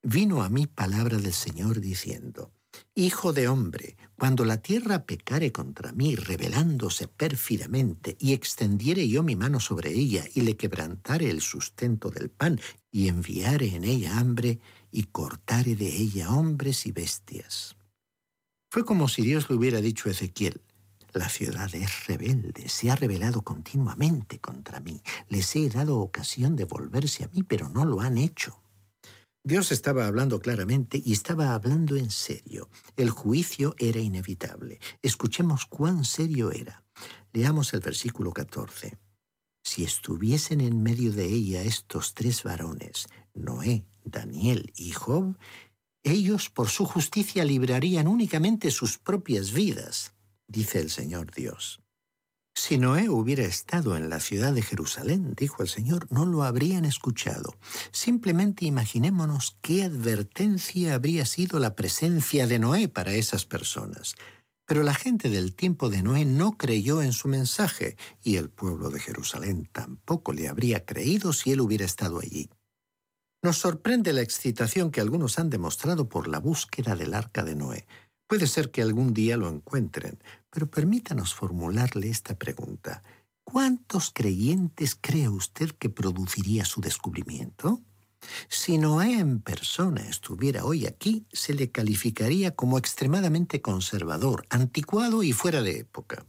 Vino 0.03 0.43
a 0.43 0.49
mí 0.49 0.67
palabra 0.67 1.17
del 1.17 1.33
Señor 1.33 1.81
diciendo, 1.81 2.51
Hijo 2.95 3.33
de 3.33 3.47
hombre, 3.47 3.97
cuando 4.17 4.45
la 4.45 4.57
tierra 4.61 5.05
pecare 5.05 5.51
contra 5.51 5.91
mí, 5.91 6.15
rebelándose 6.15 7.07
pérfidamente, 7.07 8.15
y 8.19 8.33
extendiere 8.33 9.07
yo 9.07 9.23
mi 9.23 9.35
mano 9.35 9.59
sobre 9.59 9.91
ella, 9.91 10.25
y 10.33 10.41
le 10.41 10.57
quebrantare 10.57 11.29
el 11.29 11.41
sustento 11.41 12.09
del 12.09 12.29
pan, 12.29 12.59
y 12.91 13.07
enviare 13.07 13.75
en 13.75 13.83
ella 13.83 14.17
hambre, 14.17 14.59
y 14.91 15.03
cortare 15.03 15.75
de 15.75 15.87
ella 15.87 16.31
hombres 16.31 16.85
y 16.85 16.91
bestias. 16.91 17.75
Fue 18.69 18.85
como 18.85 19.07
si 19.07 19.21
Dios 19.21 19.49
le 19.49 19.55
hubiera 19.55 19.81
dicho 19.81 20.09
a 20.09 20.11
Ezequiel, 20.11 20.61
la 21.17 21.29
ciudad 21.29 21.73
es 21.73 22.07
rebelde, 22.07 22.69
se 22.69 22.91
ha 22.91 22.95
rebelado 22.95 23.41
continuamente 23.41 24.39
contra 24.39 24.79
mí. 24.79 25.01
Les 25.29 25.55
he 25.55 25.69
dado 25.69 25.99
ocasión 25.99 26.55
de 26.55 26.65
volverse 26.65 27.23
a 27.23 27.27
mí, 27.29 27.43
pero 27.43 27.69
no 27.69 27.85
lo 27.85 28.01
han 28.01 28.17
hecho. 28.17 28.61
Dios 29.43 29.71
estaba 29.71 30.07
hablando 30.07 30.39
claramente 30.39 31.01
y 31.03 31.13
estaba 31.13 31.53
hablando 31.53 31.95
en 31.95 32.11
serio. 32.11 32.69
El 32.97 33.09
juicio 33.09 33.75
era 33.77 33.99
inevitable. 33.99 34.79
Escuchemos 35.01 35.65
cuán 35.65 36.03
serio 36.03 36.51
era. 36.51 36.83
Leamos 37.31 37.73
el 37.73 37.79
versículo 37.79 38.33
14. 38.33 38.97
Si 39.63 39.83
estuviesen 39.83 40.59
en 40.61 40.83
medio 40.83 41.13
de 41.13 41.25
ella 41.25 41.61
estos 41.61 42.13
tres 42.13 42.43
varones, 42.43 43.07
Noé, 43.33 43.85
Daniel 44.03 44.73
y 44.75 44.91
Job, 44.91 45.37
ellos 46.03 46.49
por 46.49 46.69
su 46.69 46.85
justicia 46.85 47.45
librarían 47.45 48.07
únicamente 48.07 48.71
sus 48.71 48.97
propias 48.97 49.51
vidas 49.51 50.16
dice 50.47 50.79
el 50.79 50.89
Señor 50.89 51.33
Dios. 51.33 51.81
Si 52.57 52.79
Noé 52.79 53.07
hubiera 53.07 53.43
estado 53.43 53.95
en 53.95 54.09
la 54.09 54.19
ciudad 54.19 54.51
de 54.51 54.63
Jerusalén, 54.63 55.35
dijo 55.37 55.61
el 55.61 55.69
Señor, 55.69 56.07
no 56.11 56.25
lo 56.25 56.41
habrían 56.41 56.85
escuchado. 56.85 57.55
Simplemente 57.91 58.65
imaginémonos 58.65 59.57
qué 59.61 59.83
advertencia 59.83 60.95
habría 60.95 61.27
sido 61.27 61.59
la 61.59 61.75
presencia 61.75 62.47
de 62.47 62.57
Noé 62.57 62.87
para 62.87 63.13
esas 63.13 63.45
personas. 63.45 64.15
Pero 64.65 64.81
la 64.81 64.95
gente 64.95 65.29
del 65.29 65.53
tiempo 65.53 65.89
de 65.89 66.01
Noé 66.01 66.25
no 66.25 66.57
creyó 66.57 67.03
en 67.03 67.13
su 67.13 67.27
mensaje 67.27 67.95
y 68.23 68.37
el 68.37 68.49
pueblo 68.49 68.89
de 68.89 68.99
Jerusalén 68.99 69.69
tampoco 69.71 70.33
le 70.33 70.49
habría 70.49 70.83
creído 70.83 71.33
si 71.33 71.51
él 71.51 71.61
hubiera 71.61 71.85
estado 71.85 72.19
allí. 72.19 72.49
Nos 73.43 73.59
sorprende 73.59 74.13
la 74.13 74.21
excitación 74.21 74.89
que 74.89 74.99
algunos 74.99 75.37
han 75.37 75.51
demostrado 75.51 76.09
por 76.09 76.27
la 76.27 76.39
búsqueda 76.39 76.95
del 76.95 77.13
arca 77.13 77.43
de 77.43 77.55
Noé. 77.55 77.87
Puede 78.27 78.47
ser 78.47 78.71
que 78.71 78.81
algún 78.81 79.13
día 79.13 79.37
lo 79.37 79.47
encuentren, 79.47 80.19
pero 80.49 80.69
permítanos 80.69 81.33
formularle 81.33 82.09
esta 82.09 82.37
pregunta. 82.37 83.03
¿Cuántos 83.43 84.11
creyentes 84.11 84.97
cree 84.99 85.29
usted 85.29 85.71
que 85.71 85.89
produciría 85.89 86.65
su 86.65 86.81
descubrimiento? 86.81 87.81
Si 88.49 88.77
Noé 88.77 89.19
en 89.19 89.41
persona 89.41 90.01
estuviera 90.01 90.65
hoy 90.65 90.85
aquí, 90.85 91.25
se 91.31 91.53
le 91.53 91.71
calificaría 91.71 92.55
como 92.55 92.77
extremadamente 92.77 93.61
conservador, 93.61 94.45
anticuado 94.49 95.23
y 95.23 95.31
fuera 95.31 95.61
de 95.61 95.79
época. 95.79 96.25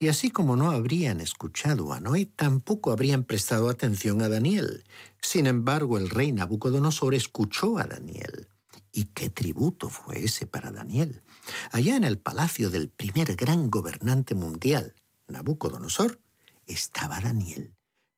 Y 0.00 0.08
así 0.08 0.30
como 0.30 0.54
no 0.54 0.70
habrían 0.70 1.20
escuchado 1.20 1.92
a 1.92 2.00
Noé, 2.00 2.26
tampoco 2.26 2.92
habrían 2.92 3.24
prestado 3.24 3.68
atención 3.68 4.22
a 4.22 4.28
Daniel. 4.28 4.84
Sin 5.20 5.46
embargo, 5.46 5.98
el 5.98 6.08
rey 6.08 6.30
Nabucodonosor 6.30 7.14
escuchó 7.14 7.78
a 7.78 7.84
Daniel. 7.84 8.48
¿Y 8.92 9.06
qué 9.06 9.28
tributo 9.28 9.88
fue 9.88 10.24
ese 10.24 10.46
para 10.46 10.70
Daniel? 10.70 11.22
Allá 11.72 11.96
en 11.96 12.04
el 12.04 12.18
palacio 12.18 12.70
del 12.70 12.88
primer 12.88 13.36
gran 13.36 13.70
gobernante 13.70 14.34
mundial, 14.34 14.94
Nabucodonosor, 15.28 16.20
estaba 16.66 17.20
Daniel. 17.20 17.74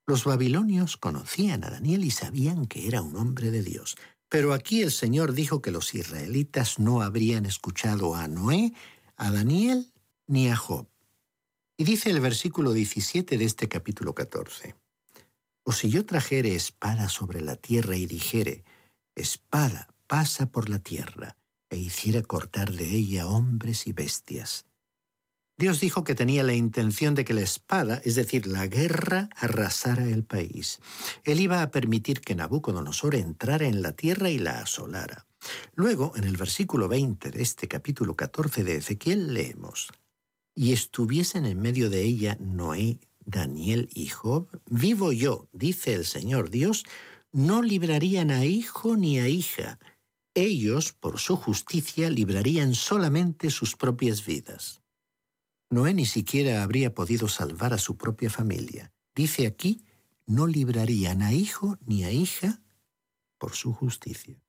Los 0.07 0.25
babilonios 0.25 0.97
conocían 0.97 1.65
a 1.65 1.71
Daniel 1.71 2.05
y 2.05 2.11
sabían 2.11 2.67
que 2.67 2.89
era 2.89 3.03
un 3.03 3.17
hombre 3.17 3.51
de 3.51 3.63
Dios. 3.63 3.97
Pero 4.29 4.53
aquí 4.55 4.83
el 4.83 4.93
Señor 4.93 5.33
dijo 5.33 5.61
que 5.61 5.71
los 5.71 5.95
israelitas 5.95 6.79
no 6.79 7.03
habrían 7.03 7.47
escuchado 7.47 8.15
a 8.15 8.29
Noé, 8.29 8.73
a 9.17 9.31
Daniel 9.31 9.93
ni 10.27 10.49
a 10.49 10.57
Job. 10.57 10.89
Y 11.77 11.85
dice 11.85 12.11
el 12.11 12.21
versículo 12.21 12.73
17 12.73 13.39
de 13.39 13.45
este 13.45 13.69
capítulo 13.69 14.15
14. 14.15 14.77
O 15.65 15.73
si 15.73 15.91
yo 15.91 16.07
trajere 16.07 16.55
espada 16.55 17.09
sobre 17.09 17.41
la 17.41 17.57
tierra 17.57 17.97
y 17.97 18.07
dijere, 18.07 18.65
espada 19.15 19.89
pasa 20.07 20.47
por 20.47 20.69
la 20.69 20.79
tierra, 20.79 21.37
e 21.71 21.79
hiciera 21.79 22.23
cortar 22.23 22.73
de 22.73 22.95
ella 22.95 23.27
hombres 23.27 23.87
y 23.87 23.93
bestias. 23.93 24.67
Dios 25.57 25.79
dijo 25.81 26.05
que 26.05 26.15
tenía 26.15 26.43
la 26.43 26.55
intención 26.55 27.15
de 27.15 27.25
que 27.25 27.35
la 27.35 27.43
espada, 27.43 28.01
es 28.05 28.15
decir, 28.15 28.47
la 28.47 28.67
guerra, 28.67 29.29
arrasara 29.37 30.05
el 30.07 30.25
país. 30.25 30.81
Él 31.23 31.39
iba 31.39 31.63
a 31.63 31.71
permitir 31.71 32.23
que 32.23 32.35
Nabucodonosor 32.35 33.15
entrara 33.15 33.67
en 33.67 33.83
la 33.83 33.93
tierra 33.93 34.31
y 34.31 34.39
la 34.39 34.61
asolara. 34.61 35.27
Luego, 35.75 36.13
en 36.17 36.25
el 36.25 36.39
versículo 36.39 36.89
20 36.89 37.31
de 37.31 37.43
este 37.43 37.69
capítulo 37.69 38.17
14 38.17 38.65
de 38.65 38.77
Ezequiel, 38.77 39.35
leemos, 39.35 39.91
y 40.55 40.73
estuviesen 40.73 41.45
en 41.45 41.61
medio 41.61 41.91
de 41.91 42.03
ella 42.03 42.37
Noé, 42.41 42.99
Daniel 43.25 43.89
y 43.93 44.07
Job, 44.09 44.49
vivo 44.67 45.13
yo, 45.13 45.47
dice 45.53 45.93
el 45.93 46.07
Señor 46.07 46.51
Dios, 46.51 46.85
no 47.33 47.63
librarían 47.63 48.31
a 48.31 48.45
hijo 48.45 48.97
ni 48.97 49.19
a 49.19 49.29
hija. 49.29 49.79
Ellos, 50.35 50.93
por 50.93 51.19
su 51.19 51.37
justicia, 51.37 52.09
librarían 52.09 52.75
solamente 52.75 53.51
sus 53.51 53.77
propias 53.77 54.25
vidas. 54.25 54.81
Noé 55.71 55.95
ni 55.95 56.07
siquiera 56.07 56.63
habría 56.63 56.95
podido 56.95 57.29
salvar 57.29 57.73
a 57.73 57.79
su 57.79 57.97
propia 57.97 58.31
familia. 58.31 58.93
Dice 59.15 59.47
aquí, 59.47 59.85
no 60.27 60.47
librarían 60.47 61.23
a 61.23 61.33
hijo 61.33 61.79
ni 61.85 62.05
a 62.05 62.13
hija 62.13 62.63
por 63.39 63.53
su 63.55 63.73
justicia. 63.73 64.41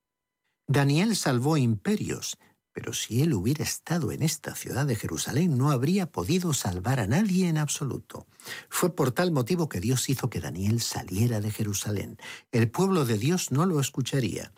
Daniel 0.68 1.16
salvó 1.16 1.58
imperios, 1.58 2.38
pero 2.72 2.94
si 2.94 3.22
él 3.22 3.34
hubiera 3.34 3.64
estado 3.64 4.12
en 4.12 4.24
esta 4.24 4.56
ciudad 4.56 4.86
de 4.86 4.96
Jerusalén 4.96 5.58
no 5.58 5.72
habría 5.72 6.12
podido 6.12 6.54
salvar 6.54 7.00
a 7.00 7.08
nadie 7.08 7.50
en 7.50 7.58
absoluto. 7.58 8.28
Fue 8.70 8.96
por 8.96 9.12
tal 9.12 9.32
motivo 9.32 9.68
que 9.68 9.80
Dios 9.80 10.10
hizo 10.10 10.30
que 10.30 10.40
Daniel 10.40 10.82
saliera 10.82 11.42
de 11.42 11.52
Jerusalén. 11.52 12.18
El 12.52 12.70
pueblo 12.70 13.06
de 13.06 13.18
Dios 13.18 13.52
no 13.52 13.66
lo 13.66 13.80
escucharía. 13.80 14.54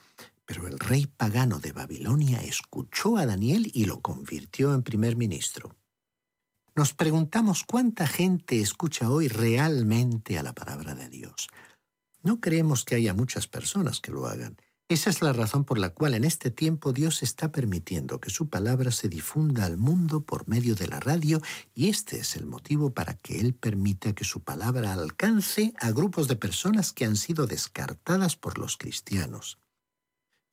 Pero 0.45 0.67
el 0.67 0.79
rey 0.79 1.05
pagano 1.05 1.59
de 1.59 1.71
Babilonia 1.71 2.41
escuchó 2.41 3.17
a 3.17 3.25
Daniel 3.25 3.71
y 3.73 3.85
lo 3.85 4.01
convirtió 4.01 4.73
en 4.73 4.83
primer 4.83 5.15
ministro. 5.15 5.75
Nos 6.75 6.93
preguntamos 6.93 7.63
cuánta 7.65 8.07
gente 8.07 8.59
escucha 8.59 9.09
hoy 9.09 9.27
realmente 9.27 10.39
a 10.39 10.43
la 10.43 10.53
palabra 10.53 10.95
de 10.95 11.07
Dios. 11.07 11.47
No 12.23 12.39
creemos 12.39 12.83
que 12.83 12.95
haya 12.95 13.13
muchas 13.13 13.47
personas 13.47 13.99
que 13.99 14.11
lo 14.11 14.25
hagan. 14.25 14.57
Esa 14.89 15.09
es 15.09 15.21
la 15.21 15.33
razón 15.33 15.65
por 15.65 15.79
la 15.79 15.89
cual 15.89 16.13
en 16.13 16.23
este 16.23 16.51
tiempo 16.51 16.93
Dios 16.93 17.23
está 17.23 17.51
permitiendo 17.51 18.19
que 18.19 18.29
su 18.29 18.49
palabra 18.49 18.91
se 18.91 19.07
difunda 19.07 19.65
al 19.65 19.77
mundo 19.77 20.21
por 20.21 20.47
medio 20.47 20.75
de 20.75 20.87
la 20.87 20.99
radio 20.99 21.41
y 21.73 21.89
este 21.89 22.19
es 22.19 22.35
el 22.35 22.45
motivo 22.45 22.93
para 22.93 23.15
que 23.15 23.39
Él 23.39 23.53
permita 23.53 24.13
que 24.13 24.23
su 24.23 24.41
palabra 24.41 24.93
alcance 24.93 25.73
a 25.79 25.91
grupos 25.91 26.27
de 26.27 26.35
personas 26.35 26.91
que 26.91 27.05
han 27.05 27.15
sido 27.15 27.47
descartadas 27.47 28.35
por 28.35 28.57
los 28.57 28.77
cristianos. 28.77 29.62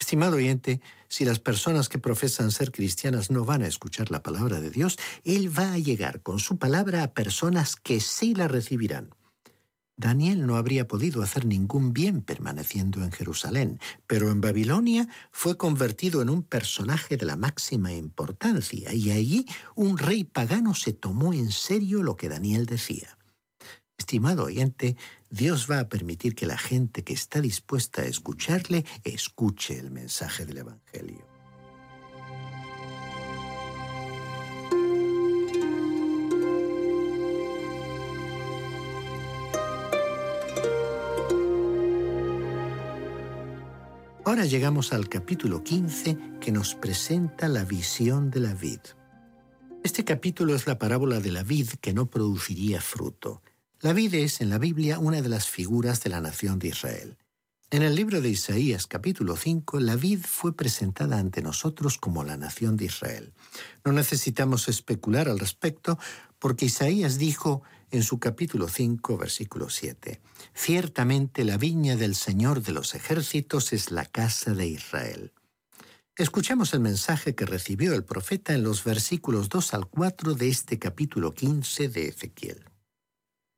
Estimado 0.01 0.37
oyente, 0.37 0.81
si 1.09 1.25
las 1.25 1.39
personas 1.39 1.89
que 1.89 1.99
profesan 1.99 2.51
ser 2.51 2.73
cristianas 2.73 3.31
no 3.31 3.45
van 3.45 3.63
a 3.63 3.69
escuchar 3.69 4.11
la 4.11 4.23
palabra 4.23 4.61
de 4.61 4.71
Dios, 4.71 4.99
Él 5.25 5.57
va 5.57 5.75
a 5.75 5.79
llegar 5.79 6.23
con 6.23 6.41
su 6.41 6.59
palabra 6.59 7.05
a 7.05 7.13
personas 7.13 7.77
que 7.77 8.01
sí 8.01 8.35
la 8.35 8.49
recibirán. 8.49 9.11
Daniel 9.97 10.47
no 10.47 10.57
habría 10.57 10.89
podido 10.89 11.23
hacer 11.23 11.45
ningún 11.45 11.93
bien 11.93 12.23
permaneciendo 12.23 13.05
en 13.05 13.13
Jerusalén, 13.13 13.79
pero 14.07 14.31
en 14.31 14.41
Babilonia 14.41 15.07
fue 15.31 15.59
convertido 15.59 16.23
en 16.23 16.31
un 16.31 16.43
personaje 16.43 17.19
de 17.19 17.27
la 17.27 17.37
máxima 17.37 17.93
importancia 17.93 18.95
y 18.95 19.11
allí 19.11 19.47
un 19.75 19.99
rey 19.99 20.25
pagano 20.25 20.75
se 20.75 20.95
tomó 20.95 21.35
en 21.35 21.53
serio 21.53 22.03
lo 22.03 22.17
que 22.17 22.31
Daniel 22.31 22.65
decía. 22.65 23.19
Estimado 23.99 24.45
oyente, 24.45 24.97
Dios 25.31 25.69
va 25.71 25.79
a 25.79 25.89
permitir 25.89 26.35
que 26.35 26.45
la 26.45 26.59
gente 26.59 27.05
que 27.05 27.13
está 27.13 27.41
dispuesta 27.41 28.03
a 28.03 28.07
escucharle 28.07 28.85
escuche 29.05 29.79
el 29.79 29.93
mensaje 29.93 30.45
del 30.45 30.59
Evangelio. 30.59 31.25
Ahora 44.25 44.45
llegamos 44.45 44.93
al 44.93 45.09
capítulo 45.09 45.63
15 45.63 46.19
que 46.41 46.51
nos 46.51 46.75
presenta 46.75 47.49
la 47.49 47.65
visión 47.65 48.31
de 48.33 48.41
la 48.41 48.55
vid. 48.55 48.81
Este 49.85 50.05
capítulo 50.05 50.57
es 50.57 50.67
la 50.67 50.79
parábola 50.79 51.21
de 51.21 51.31
la 51.31 51.45
vid 51.45 51.69
que 51.81 51.93
no 51.93 52.07
produciría 52.07 52.81
fruto. 52.81 53.43
La 53.83 53.95
vid 53.95 54.13
es 54.13 54.43
en 54.43 54.51
la 54.51 54.59
Biblia 54.59 54.99
una 54.99 55.23
de 55.23 55.31
las 55.31 55.49
figuras 55.49 56.03
de 56.03 56.11
la 56.11 56.21
nación 56.21 56.59
de 56.59 56.69
Israel. 56.69 57.17
En 57.71 57.83
el 57.83 57.95
libro 57.95 58.21
de 58.21 58.29
Isaías 58.29 58.87
capítulo 58.87 59.37
5, 59.39 59.81
la 59.81 59.97
vid 59.97 60.21
fue 60.23 60.55
presentada 60.55 61.19
ante 61.19 61.41
nosotros 61.41 61.97
como 61.97 62.23
la 62.23 62.37
nación 62.37 62.77
de 62.77 62.85
Israel. 62.85 63.33
No 63.83 63.93
necesitamos 63.93 64.69
especular 64.69 65.31
al 65.31 65.39
respecto 65.39 65.99
porque 66.39 66.67
Isaías 66.67 67.17
dijo, 67.17 67.63
en 67.91 68.03
su 68.03 68.19
capítulo 68.19 68.69
5, 68.69 69.17
versículo 69.17 69.71
7. 69.71 70.21
Ciertamente 70.53 71.45
la 71.45 71.57
viña 71.57 71.97
del 71.97 72.17
Señor 72.17 72.63
de 72.63 72.73
los 72.73 72.95
ejércitos 72.95 73.73
es 73.73 73.91
la 73.91 74.05
casa 74.05 74.53
de 74.53 74.67
Israel. 74.67 75.33
Escuchemos 76.17 76.75
el 76.75 76.81
mensaje 76.81 77.35
que 77.35 77.47
recibió 77.47 77.95
el 77.95 78.05
profeta 78.05 78.53
en 78.53 78.63
los 78.63 78.85
versículos 78.85 79.49
2 79.49 79.73
al 79.73 79.87
4 79.87 80.35
de 80.35 80.49
este 80.51 80.79
capítulo 80.79 81.33
15 81.33 81.89
de 81.89 82.09
Ezequiel. 82.09 82.70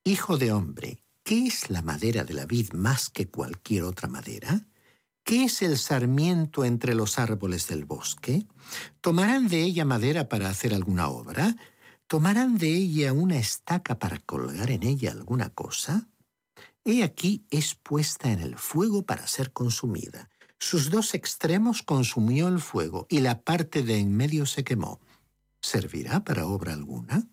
Hijo 0.05 0.37
de 0.37 0.51
hombre, 0.51 0.99
¿qué 1.23 1.47
es 1.47 1.71
la 1.71 1.81
madera 1.81 2.25
de 2.25 2.35
la 2.35 2.45
vid 2.45 2.73
más 2.73 3.09
que 3.09 3.29
cualquier 3.29 3.85
otra 3.85 4.09
madera? 4.09 4.67
¿Qué 5.23 5.45
es 5.45 5.63
el 5.63 5.79
sarmiento 5.79 6.65
entre 6.65 6.97
los 6.97 7.21
árboles 7.21 7.69
del 7.69 7.85
bosque? 7.85 8.49
¿Tomarán 9.01 9.47
de 9.47 9.63
ella 9.63 9.85
madera 9.85 10.29
para 10.29 10.49
hacer 10.49 10.75
alguna 10.75 11.07
obra? 11.07 11.55
¿Tomarán 12.09 12.59
de 12.59 12.75
ella 12.75 13.13
una 13.13 13.37
estaca 13.37 14.01
para 14.01 14.19
colgar 14.19 14.73
en 14.73 14.83
ella 14.83 15.13
alguna 15.13 15.51
cosa? 15.51 16.09
He 16.85 17.05
aquí 17.05 17.47
es 17.51 17.77
puesta 17.77 18.33
en 18.33 18.41
el 18.41 18.59
fuego 18.59 19.07
para 19.07 19.29
ser 19.29 19.53
consumida. 19.53 20.29
Sus 20.59 20.91
dos 20.91 21.15
extremos 21.15 21.85
consumió 21.85 22.49
el 22.49 22.59
fuego 22.59 23.07
y 23.09 23.21
la 23.21 23.43
parte 23.43 23.85
de 23.85 24.01
en 24.01 24.17
medio 24.17 24.47
se 24.47 24.65
quemó. 24.65 24.99
¿Servirá 25.61 26.25
para 26.25 26.47
obra 26.47 26.73
alguna? 26.73 27.29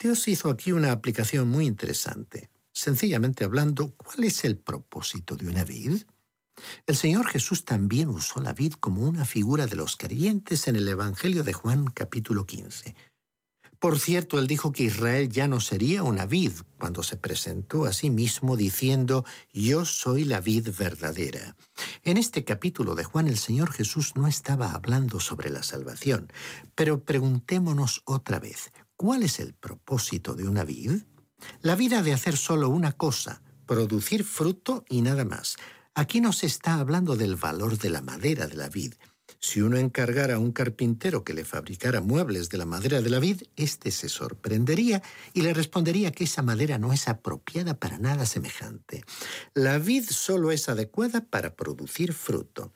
Dios 0.00 0.26
hizo 0.28 0.48
aquí 0.48 0.72
una 0.72 0.92
aplicación 0.92 1.50
muy 1.50 1.66
interesante. 1.66 2.48
Sencillamente 2.72 3.44
hablando, 3.44 3.94
¿cuál 3.96 4.24
es 4.24 4.46
el 4.46 4.56
propósito 4.56 5.36
de 5.36 5.46
una 5.46 5.62
vid? 5.62 6.04
El 6.86 6.96
Señor 6.96 7.28
Jesús 7.28 7.66
también 7.66 8.08
usó 8.08 8.40
la 8.40 8.54
vid 8.54 8.72
como 8.74 9.02
una 9.02 9.26
figura 9.26 9.66
de 9.66 9.76
los 9.76 9.96
creyentes 9.96 10.68
en 10.68 10.76
el 10.76 10.88
Evangelio 10.88 11.44
de 11.44 11.52
Juan 11.52 11.84
capítulo 11.88 12.46
15. 12.46 12.94
Por 13.78 13.98
cierto, 13.98 14.38
él 14.38 14.46
dijo 14.46 14.72
que 14.72 14.84
Israel 14.84 15.30
ya 15.30 15.48
no 15.48 15.60
sería 15.60 16.02
una 16.02 16.24
vid 16.24 16.52
cuando 16.78 17.02
se 17.02 17.16
presentó 17.16 17.84
a 17.84 17.92
sí 17.92 18.08
mismo 18.08 18.56
diciendo, 18.56 19.24
Yo 19.52 19.84
soy 19.84 20.24
la 20.24 20.40
vid 20.40 20.68
verdadera. 20.78 21.56
En 22.04 22.16
este 22.16 22.44
capítulo 22.44 22.94
de 22.94 23.04
Juan 23.04 23.26
el 23.26 23.38
Señor 23.38 23.72
Jesús 23.72 24.16
no 24.16 24.28
estaba 24.28 24.72
hablando 24.72 25.20
sobre 25.20 25.50
la 25.50 25.62
salvación, 25.62 26.32
pero 26.74 27.04
preguntémonos 27.04 28.02
otra 28.04 28.38
vez, 28.38 28.70
¿cuál 29.00 29.22
es 29.22 29.40
el 29.40 29.54
propósito 29.54 30.34
de 30.34 30.46
una 30.46 30.62
vid? 30.62 30.92
La 31.62 31.74
vida 31.74 32.02
de 32.02 32.12
hacer 32.12 32.36
solo 32.36 32.68
una 32.68 32.92
cosa, 32.92 33.40
producir 33.64 34.24
fruto 34.24 34.84
y 34.90 35.00
nada 35.00 35.24
más. 35.24 35.56
Aquí 35.94 36.20
no 36.20 36.34
se 36.34 36.44
está 36.44 36.74
hablando 36.74 37.16
del 37.16 37.36
valor 37.36 37.78
de 37.78 37.88
la 37.88 38.02
madera 38.02 38.46
de 38.46 38.56
la 38.56 38.68
vid, 38.68 38.92
si 39.42 39.62
uno 39.62 39.78
encargara 39.78 40.34
a 40.34 40.38
un 40.38 40.52
carpintero 40.52 41.24
que 41.24 41.32
le 41.32 41.46
fabricara 41.46 42.02
muebles 42.02 42.50
de 42.50 42.58
la 42.58 42.66
madera 42.66 43.00
de 43.00 43.08
la 43.08 43.18
vid, 43.18 43.42
éste 43.56 43.90
se 43.90 44.10
sorprendería 44.10 45.02
y 45.32 45.40
le 45.40 45.54
respondería 45.54 46.12
que 46.12 46.24
esa 46.24 46.42
madera 46.42 46.78
no 46.78 46.92
es 46.92 47.08
apropiada 47.08 47.72
para 47.72 47.98
nada 47.98 48.26
semejante. 48.26 49.02
La 49.54 49.78
vid 49.78 50.04
solo 50.10 50.50
es 50.50 50.68
adecuada 50.68 51.22
para 51.22 51.54
producir 51.54 52.12
fruto. 52.12 52.72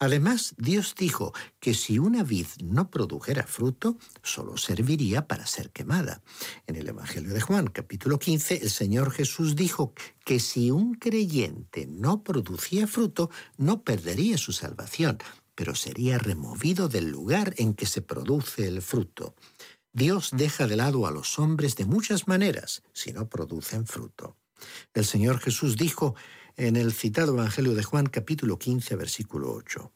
Además, 0.00 0.54
Dios 0.58 0.94
dijo 0.96 1.32
que 1.58 1.74
si 1.74 1.98
una 1.98 2.22
vid 2.22 2.46
no 2.62 2.88
produjera 2.88 3.42
fruto, 3.42 3.98
solo 4.22 4.56
serviría 4.56 5.26
para 5.26 5.44
ser 5.46 5.70
quemada. 5.70 6.22
En 6.68 6.76
el 6.76 6.88
Evangelio 6.88 7.34
de 7.34 7.40
Juan, 7.40 7.66
capítulo 7.66 8.20
15, 8.20 8.58
el 8.62 8.70
Señor 8.70 9.10
Jesús 9.10 9.56
dijo 9.56 9.92
que 10.24 10.38
si 10.38 10.70
un 10.70 10.94
creyente 10.94 11.86
no 11.86 12.22
producía 12.22 12.86
fruto, 12.86 13.30
no 13.56 13.82
perdería 13.82 14.38
su 14.38 14.52
salvación, 14.52 15.18
pero 15.56 15.74
sería 15.74 16.18
removido 16.18 16.88
del 16.88 17.10
lugar 17.10 17.54
en 17.56 17.74
que 17.74 17.86
se 17.86 18.00
produce 18.00 18.68
el 18.68 18.82
fruto. 18.82 19.34
Dios 19.92 20.30
deja 20.32 20.68
de 20.68 20.76
lado 20.76 21.08
a 21.08 21.10
los 21.10 21.40
hombres 21.40 21.74
de 21.74 21.86
muchas 21.86 22.28
maneras 22.28 22.84
si 22.92 23.12
no 23.12 23.28
producen 23.28 23.84
fruto. 23.84 24.36
El 24.94 25.04
Señor 25.04 25.40
Jesús 25.40 25.76
dijo, 25.76 26.14
en 26.58 26.74
el 26.74 26.92
citado 26.92 27.34
Evangelio 27.34 27.74
de 27.74 27.84
Juan 27.84 28.06
capítulo 28.06 28.58
15 28.58 28.96
versículo 28.96 29.52
8. 29.52 29.92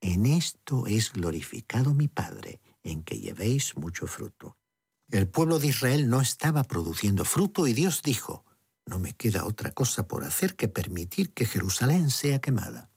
En 0.00 0.24
esto 0.24 0.86
es 0.86 1.12
glorificado 1.12 1.92
mi 1.92 2.08
Padre, 2.08 2.62
en 2.82 3.02
que 3.02 3.20
llevéis 3.20 3.76
mucho 3.76 4.06
fruto. 4.06 4.56
El 5.10 5.28
pueblo 5.28 5.58
de 5.58 5.66
Israel 5.68 6.08
no 6.08 6.22
estaba 6.22 6.64
produciendo 6.64 7.26
fruto 7.26 7.66
y 7.66 7.74
Dios 7.74 8.00
dijo, 8.02 8.46
no 8.86 8.98
me 8.98 9.12
queda 9.12 9.44
otra 9.44 9.72
cosa 9.72 10.08
por 10.08 10.24
hacer 10.24 10.56
que 10.56 10.66
permitir 10.66 11.34
que 11.34 11.44
Jerusalén 11.44 12.08
sea 12.08 12.40
quemada. 12.40 12.90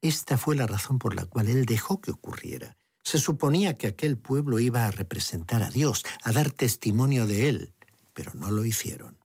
Esta 0.00 0.36
fue 0.36 0.56
la 0.56 0.66
razón 0.66 0.98
por 0.98 1.14
la 1.14 1.26
cual 1.26 1.48
Él 1.48 1.64
dejó 1.64 2.00
que 2.00 2.10
ocurriera. 2.10 2.76
Se 3.04 3.18
suponía 3.18 3.78
que 3.78 3.86
aquel 3.86 4.18
pueblo 4.18 4.58
iba 4.58 4.86
a 4.86 4.90
representar 4.90 5.62
a 5.62 5.70
Dios, 5.70 6.02
a 6.24 6.32
dar 6.32 6.50
testimonio 6.50 7.28
de 7.28 7.48
Él, 7.48 7.74
pero 8.12 8.32
no 8.34 8.50
lo 8.50 8.64
hicieron. 8.64 9.21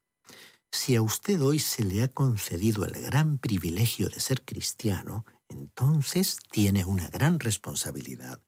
Si 0.72 0.96
a 0.96 1.02
usted 1.02 1.42
hoy 1.42 1.60
se 1.60 1.84
le 1.84 2.04
ha 2.04 2.08
concedido 2.10 2.86
el 2.86 3.02
gran 3.02 3.38
privilegio 3.38 4.10
de 4.10 4.20
ser 4.20 4.44
cristiano, 4.44 5.26
entonces 5.50 6.38
tiene 6.52 6.86
una 6.86 7.08
gran 7.10 7.40
responsabilidad. 7.40 8.42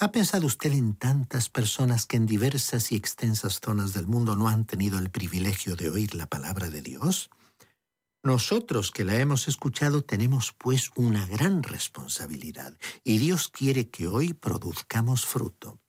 ¿Ha 0.00 0.10
pensado 0.10 0.46
usted 0.46 0.72
en 0.72 0.96
tantas 0.96 1.48
personas 1.48 2.06
que 2.06 2.16
en 2.16 2.26
diversas 2.26 2.90
y 2.90 2.96
extensas 2.96 3.60
zonas 3.60 3.92
del 3.92 4.06
mundo 4.06 4.34
no 4.34 4.48
han 4.48 4.64
tenido 4.64 4.98
el 4.98 5.10
privilegio 5.10 5.76
de 5.76 5.90
oír 5.90 6.14
la 6.14 6.26
palabra 6.26 6.70
de 6.70 6.82
Dios? 6.82 7.30
Nosotros 8.24 8.90
que 8.90 9.04
la 9.04 9.16
hemos 9.16 9.48
escuchado 9.48 10.02
tenemos 10.02 10.52
pues 10.56 10.90
una 10.94 11.26
gran 11.26 11.62
responsabilidad 11.62 12.76
y 13.04 13.18
Dios 13.18 13.48
quiere 13.48 13.90
que 13.90 14.06
hoy 14.06 14.32
produzcamos 14.32 15.26
fruto. 15.26 15.80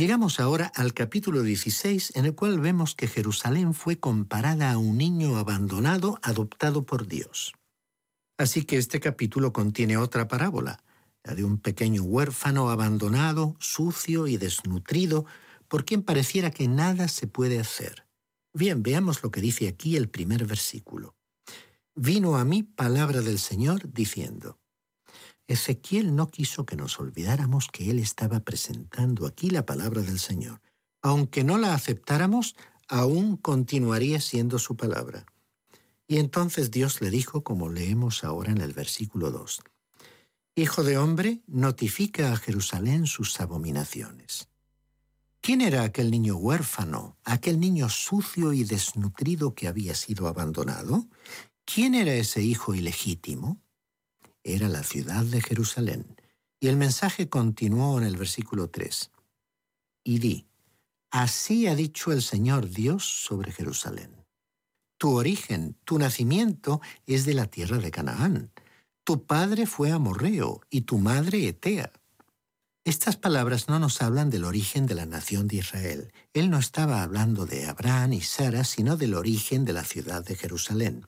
Llegamos 0.00 0.40
ahora 0.40 0.72
al 0.76 0.94
capítulo 0.94 1.42
16 1.42 2.12
en 2.16 2.24
el 2.24 2.34
cual 2.34 2.58
vemos 2.58 2.94
que 2.94 3.06
Jerusalén 3.06 3.74
fue 3.74 4.00
comparada 4.00 4.72
a 4.72 4.78
un 4.78 4.96
niño 4.96 5.36
abandonado 5.36 6.18
adoptado 6.22 6.86
por 6.86 7.06
Dios. 7.06 7.52
Así 8.38 8.64
que 8.64 8.78
este 8.78 8.98
capítulo 8.98 9.52
contiene 9.52 9.98
otra 9.98 10.26
parábola, 10.26 10.82
la 11.22 11.34
de 11.34 11.44
un 11.44 11.58
pequeño 11.58 12.02
huérfano 12.02 12.70
abandonado, 12.70 13.56
sucio 13.58 14.26
y 14.26 14.38
desnutrido, 14.38 15.26
por 15.68 15.84
quien 15.84 16.02
pareciera 16.02 16.50
que 16.50 16.66
nada 16.66 17.06
se 17.06 17.26
puede 17.26 17.60
hacer. 17.60 18.06
Bien, 18.54 18.82
veamos 18.82 19.22
lo 19.22 19.30
que 19.30 19.42
dice 19.42 19.68
aquí 19.68 19.96
el 19.98 20.08
primer 20.08 20.46
versículo. 20.46 21.14
Vino 21.94 22.38
a 22.38 22.46
mí 22.46 22.62
palabra 22.62 23.20
del 23.20 23.38
Señor 23.38 23.92
diciendo, 23.92 24.59
Ezequiel 25.50 26.14
no 26.14 26.30
quiso 26.30 26.64
que 26.64 26.76
nos 26.76 27.00
olvidáramos 27.00 27.66
que 27.66 27.90
él 27.90 27.98
estaba 27.98 28.38
presentando 28.38 29.26
aquí 29.26 29.50
la 29.50 29.66
palabra 29.66 30.00
del 30.00 30.20
Señor. 30.20 30.60
Aunque 31.02 31.42
no 31.42 31.58
la 31.58 31.74
aceptáramos, 31.74 32.54
aún 32.86 33.36
continuaría 33.36 34.20
siendo 34.20 34.60
su 34.60 34.76
palabra. 34.76 35.26
Y 36.06 36.18
entonces 36.18 36.70
Dios 36.70 37.00
le 37.00 37.10
dijo, 37.10 37.42
como 37.42 37.68
leemos 37.68 38.22
ahora 38.22 38.52
en 38.52 38.60
el 38.60 38.72
versículo 38.72 39.32
2, 39.32 39.60
Hijo 40.54 40.84
de 40.84 40.98
hombre, 40.98 41.40
notifica 41.48 42.32
a 42.32 42.36
Jerusalén 42.36 43.06
sus 43.06 43.40
abominaciones. 43.40 44.48
¿Quién 45.40 45.62
era 45.62 45.82
aquel 45.82 46.12
niño 46.12 46.36
huérfano, 46.36 47.16
aquel 47.24 47.58
niño 47.58 47.88
sucio 47.88 48.52
y 48.52 48.62
desnutrido 48.62 49.56
que 49.56 49.66
había 49.66 49.96
sido 49.96 50.28
abandonado? 50.28 51.08
¿Quién 51.64 51.96
era 51.96 52.14
ese 52.14 52.40
hijo 52.40 52.72
ilegítimo? 52.72 53.60
Era 54.44 54.68
la 54.68 54.82
ciudad 54.82 55.24
de 55.24 55.40
Jerusalén. 55.40 56.16
Y 56.60 56.68
el 56.68 56.76
mensaje 56.76 57.28
continuó 57.28 57.98
en 57.98 58.04
el 58.04 58.16
versículo 58.16 58.68
3. 58.68 59.10
Y 60.04 60.18
di, 60.18 60.46
así 61.10 61.66
ha 61.66 61.74
dicho 61.74 62.12
el 62.12 62.22
Señor 62.22 62.68
Dios 62.68 63.04
sobre 63.04 63.52
Jerusalén. 63.52 64.24
Tu 64.98 65.16
origen, 65.16 65.76
tu 65.84 65.98
nacimiento 65.98 66.80
es 67.06 67.24
de 67.24 67.34
la 67.34 67.46
tierra 67.46 67.78
de 67.78 67.90
Canaán. 67.90 68.52
Tu 69.04 69.24
padre 69.24 69.66
fue 69.66 69.90
amorreo 69.90 70.60
y 70.68 70.82
tu 70.82 70.98
madre 70.98 71.48
Etea. 71.48 71.90
Estas 72.90 73.14
palabras 73.14 73.68
no 73.68 73.78
nos 73.78 74.02
hablan 74.02 74.30
del 74.30 74.44
origen 74.44 74.86
de 74.86 74.96
la 74.96 75.06
nación 75.06 75.46
de 75.46 75.58
Israel. 75.58 76.12
Él 76.34 76.50
no 76.50 76.58
estaba 76.58 77.04
hablando 77.04 77.46
de 77.46 77.66
Abraham 77.66 78.14
y 78.14 78.20
Sara, 78.20 78.64
sino 78.64 78.96
del 78.96 79.14
origen 79.14 79.64
de 79.64 79.72
la 79.72 79.84
ciudad 79.84 80.24
de 80.24 80.34
Jerusalén. 80.34 81.06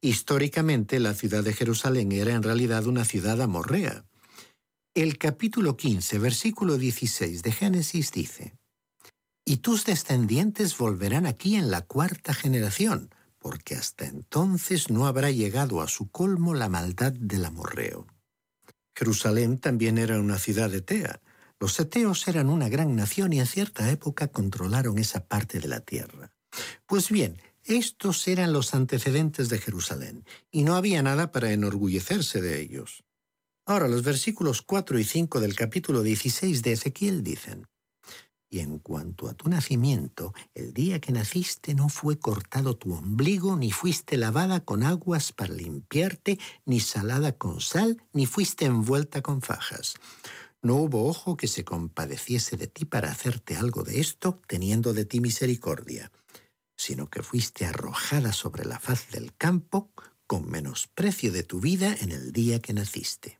Históricamente, 0.00 0.98
la 0.98 1.14
ciudad 1.14 1.44
de 1.44 1.52
Jerusalén 1.52 2.10
era 2.10 2.32
en 2.32 2.42
realidad 2.42 2.84
una 2.88 3.04
ciudad 3.04 3.40
amorrea. 3.40 4.04
El 4.92 5.18
capítulo 5.18 5.76
15, 5.76 6.18
versículo 6.18 6.78
16 6.78 7.44
de 7.44 7.52
Génesis 7.52 8.10
dice, 8.10 8.56
Y 9.44 9.58
tus 9.58 9.84
descendientes 9.84 10.76
volverán 10.76 11.26
aquí 11.26 11.54
en 11.54 11.70
la 11.70 11.82
cuarta 11.82 12.34
generación, 12.34 13.14
porque 13.38 13.76
hasta 13.76 14.04
entonces 14.04 14.90
no 14.90 15.06
habrá 15.06 15.30
llegado 15.30 15.80
a 15.80 15.86
su 15.86 16.10
colmo 16.10 16.54
la 16.54 16.68
maldad 16.68 17.12
del 17.12 17.44
amorreo. 17.44 18.08
Jerusalén 19.00 19.56
también 19.56 19.96
era 19.96 20.20
una 20.20 20.38
ciudad 20.38 20.74
etea. 20.74 21.22
Los 21.58 21.80
eteos 21.80 22.28
eran 22.28 22.50
una 22.50 22.68
gran 22.68 22.94
nación 22.94 23.32
y 23.32 23.40
en 23.40 23.46
cierta 23.46 23.90
época 23.90 24.28
controlaron 24.28 24.98
esa 24.98 25.26
parte 25.26 25.58
de 25.58 25.68
la 25.68 25.80
tierra. 25.80 26.34
Pues 26.84 27.08
bien, 27.08 27.40
estos 27.64 28.28
eran 28.28 28.52
los 28.52 28.74
antecedentes 28.74 29.48
de 29.48 29.56
Jerusalén, 29.56 30.26
y 30.50 30.64
no 30.64 30.76
había 30.76 31.02
nada 31.02 31.32
para 31.32 31.50
enorgullecerse 31.50 32.42
de 32.42 32.60
ellos. 32.60 33.02
Ahora 33.64 33.88
los 33.88 34.02
versículos 34.02 34.60
4 34.60 34.98
y 34.98 35.04
5 35.04 35.40
del 35.40 35.56
capítulo 35.56 36.02
16 36.02 36.62
de 36.62 36.72
Ezequiel 36.72 37.22
dicen, 37.22 37.68
y 38.50 38.58
en 38.58 38.80
cuanto 38.80 39.28
a 39.28 39.34
tu 39.34 39.48
nacimiento, 39.48 40.34
el 40.54 40.74
día 40.74 41.00
que 41.00 41.12
naciste 41.12 41.74
no 41.74 41.88
fue 41.88 42.18
cortado 42.18 42.76
tu 42.76 42.92
ombligo, 42.92 43.56
ni 43.56 43.70
fuiste 43.70 44.16
lavada 44.16 44.64
con 44.64 44.82
aguas 44.82 45.32
para 45.32 45.54
limpiarte, 45.54 46.38
ni 46.66 46.80
salada 46.80 47.32
con 47.32 47.60
sal, 47.60 48.02
ni 48.12 48.26
fuiste 48.26 48.64
envuelta 48.64 49.22
con 49.22 49.40
fajas. 49.40 49.94
No 50.62 50.76
hubo 50.76 51.08
ojo 51.08 51.36
que 51.36 51.46
se 51.46 51.64
compadeciese 51.64 52.56
de 52.56 52.66
ti 52.66 52.84
para 52.84 53.10
hacerte 53.10 53.56
algo 53.56 53.84
de 53.84 54.00
esto, 54.00 54.42
teniendo 54.48 54.92
de 54.92 55.04
ti 55.04 55.20
misericordia, 55.20 56.10
sino 56.76 57.08
que 57.08 57.22
fuiste 57.22 57.66
arrojada 57.66 58.32
sobre 58.32 58.64
la 58.64 58.80
faz 58.80 59.10
del 59.10 59.34
campo 59.36 59.90
con 60.26 60.50
menosprecio 60.50 61.32
de 61.32 61.44
tu 61.44 61.60
vida 61.60 61.94
en 62.00 62.10
el 62.10 62.32
día 62.32 62.60
que 62.60 62.72
naciste. 62.72 63.39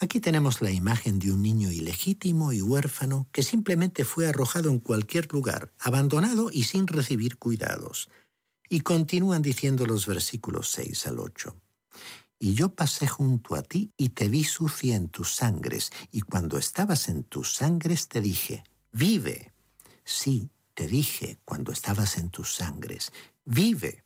Aquí 0.00 0.20
tenemos 0.20 0.62
la 0.62 0.70
imagen 0.70 1.18
de 1.18 1.32
un 1.32 1.42
niño 1.42 1.72
ilegítimo 1.72 2.52
y 2.52 2.62
huérfano 2.62 3.26
que 3.32 3.42
simplemente 3.42 4.04
fue 4.04 4.28
arrojado 4.28 4.70
en 4.70 4.78
cualquier 4.78 5.32
lugar, 5.32 5.72
abandonado 5.80 6.50
y 6.52 6.64
sin 6.64 6.86
recibir 6.86 7.36
cuidados. 7.36 8.08
Y 8.68 8.82
continúan 8.82 9.42
diciendo 9.42 9.86
los 9.86 10.06
versículos 10.06 10.70
6 10.70 11.08
al 11.08 11.18
8. 11.18 11.56
Y 12.38 12.54
yo 12.54 12.68
pasé 12.76 13.08
junto 13.08 13.56
a 13.56 13.62
ti 13.62 13.92
y 13.96 14.10
te 14.10 14.28
vi 14.28 14.44
sucia 14.44 14.94
en 14.94 15.08
tus 15.08 15.34
sangres, 15.34 15.90
y 16.12 16.20
cuando 16.20 16.58
estabas 16.58 17.08
en 17.08 17.24
tus 17.24 17.54
sangres 17.54 18.06
te 18.06 18.20
dije, 18.20 18.62
vive. 18.92 19.52
Sí, 20.04 20.48
te 20.74 20.86
dije 20.86 21.40
cuando 21.44 21.72
estabas 21.72 22.18
en 22.18 22.30
tus 22.30 22.54
sangres, 22.54 23.10
vive. 23.44 24.04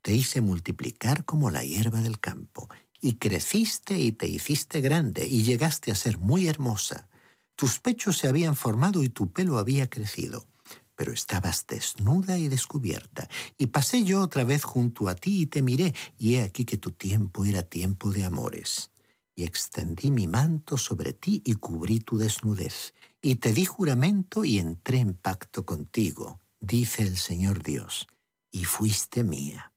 Te 0.00 0.14
hice 0.14 0.40
multiplicar 0.40 1.24
como 1.24 1.50
la 1.50 1.64
hierba 1.64 2.00
del 2.02 2.20
campo 2.20 2.68
y 3.04 3.16
creciste 3.16 3.98
y 3.98 4.12
te 4.12 4.26
hiciste 4.26 4.80
grande 4.80 5.28
y 5.28 5.42
llegaste 5.42 5.92
a 5.92 5.94
ser 5.94 6.16
muy 6.16 6.48
hermosa. 6.48 7.06
Tus 7.54 7.78
pechos 7.78 8.16
se 8.16 8.28
habían 8.28 8.56
formado 8.56 9.02
y 9.02 9.10
tu 9.10 9.30
pelo 9.30 9.58
había 9.58 9.90
crecido, 9.90 10.46
pero 10.94 11.12
estabas 11.12 11.66
desnuda 11.66 12.38
y 12.38 12.48
descubierta. 12.48 13.28
Y 13.58 13.66
pasé 13.66 14.04
yo 14.04 14.22
otra 14.22 14.44
vez 14.44 14.64
junto 14.64 15.06
a 15.10 15.14
ti 15.14 15.42
y 15.42 15.46
te 15.46 15.60
miré, 15.60 15.94
y 16.16 16.36
he 16.36 16.42
aquí 16.44 16.64
que 16.64 16.78
tu 16.78 16.92
tiempo 16.92 17.44
era 17.44 17.62
tiempo 17.62 18.10
de 18.10 18.24
amores. 18.24 18.90
Y 19.36 19.44
extendí 19.44 20.10
mi 20.10 20.26
manto 20.26 20.78
sobre 20.78 21.12
ti 21.12 21.42
y 21.44 21.56
cubrí 21.56 22.00
tu 22.00 22.16
desnudez. 22.16 22.94
Y 23.20 23.34
te 23.34 23.52
di 23.52 23.66
juramento 23.66 24.46
y 24.46 24.58
entré 24.58 25.00
en 25.00 25.12
pacto 25.12 25.66
contigo, 25.66 26.40
dice 26.58 27.02
el 27.02 27.18
Señor 27.18 27.62
Dios, 27.62 28.06
y 28.50 28.64
fuiste 28.64 29.24
mía. 29.24 29.74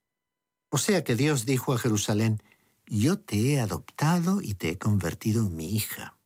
O 0.69 0.77
sea 0.77 1.03
que 1.03 1.15
Dios 1.15 1.45
dijo 1.45 1.73
a 1.73 1.77
Jerusalén, 1.77 2.41
yo 2.87 3.19
te 3.19 3.53
he 3.53 3.59
adoptado 3.59 4.41
y 4.41 4.53
te 4.53 4.69
he 4.69 4.77
convertido 4.77 5.45
en 5.45 5.55
mi 5.55 5.75
hija. 5.75 6.17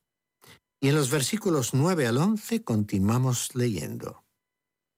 Y 0.79 0.89
en 0.89 0.95
los 0.95 1.11
versículos 1.11 1.73
9 1.73 2.07
al 2.07 2.17
11 2.17 2.63
continuamos 2.63 3.55
leyendo. 3.55 4.23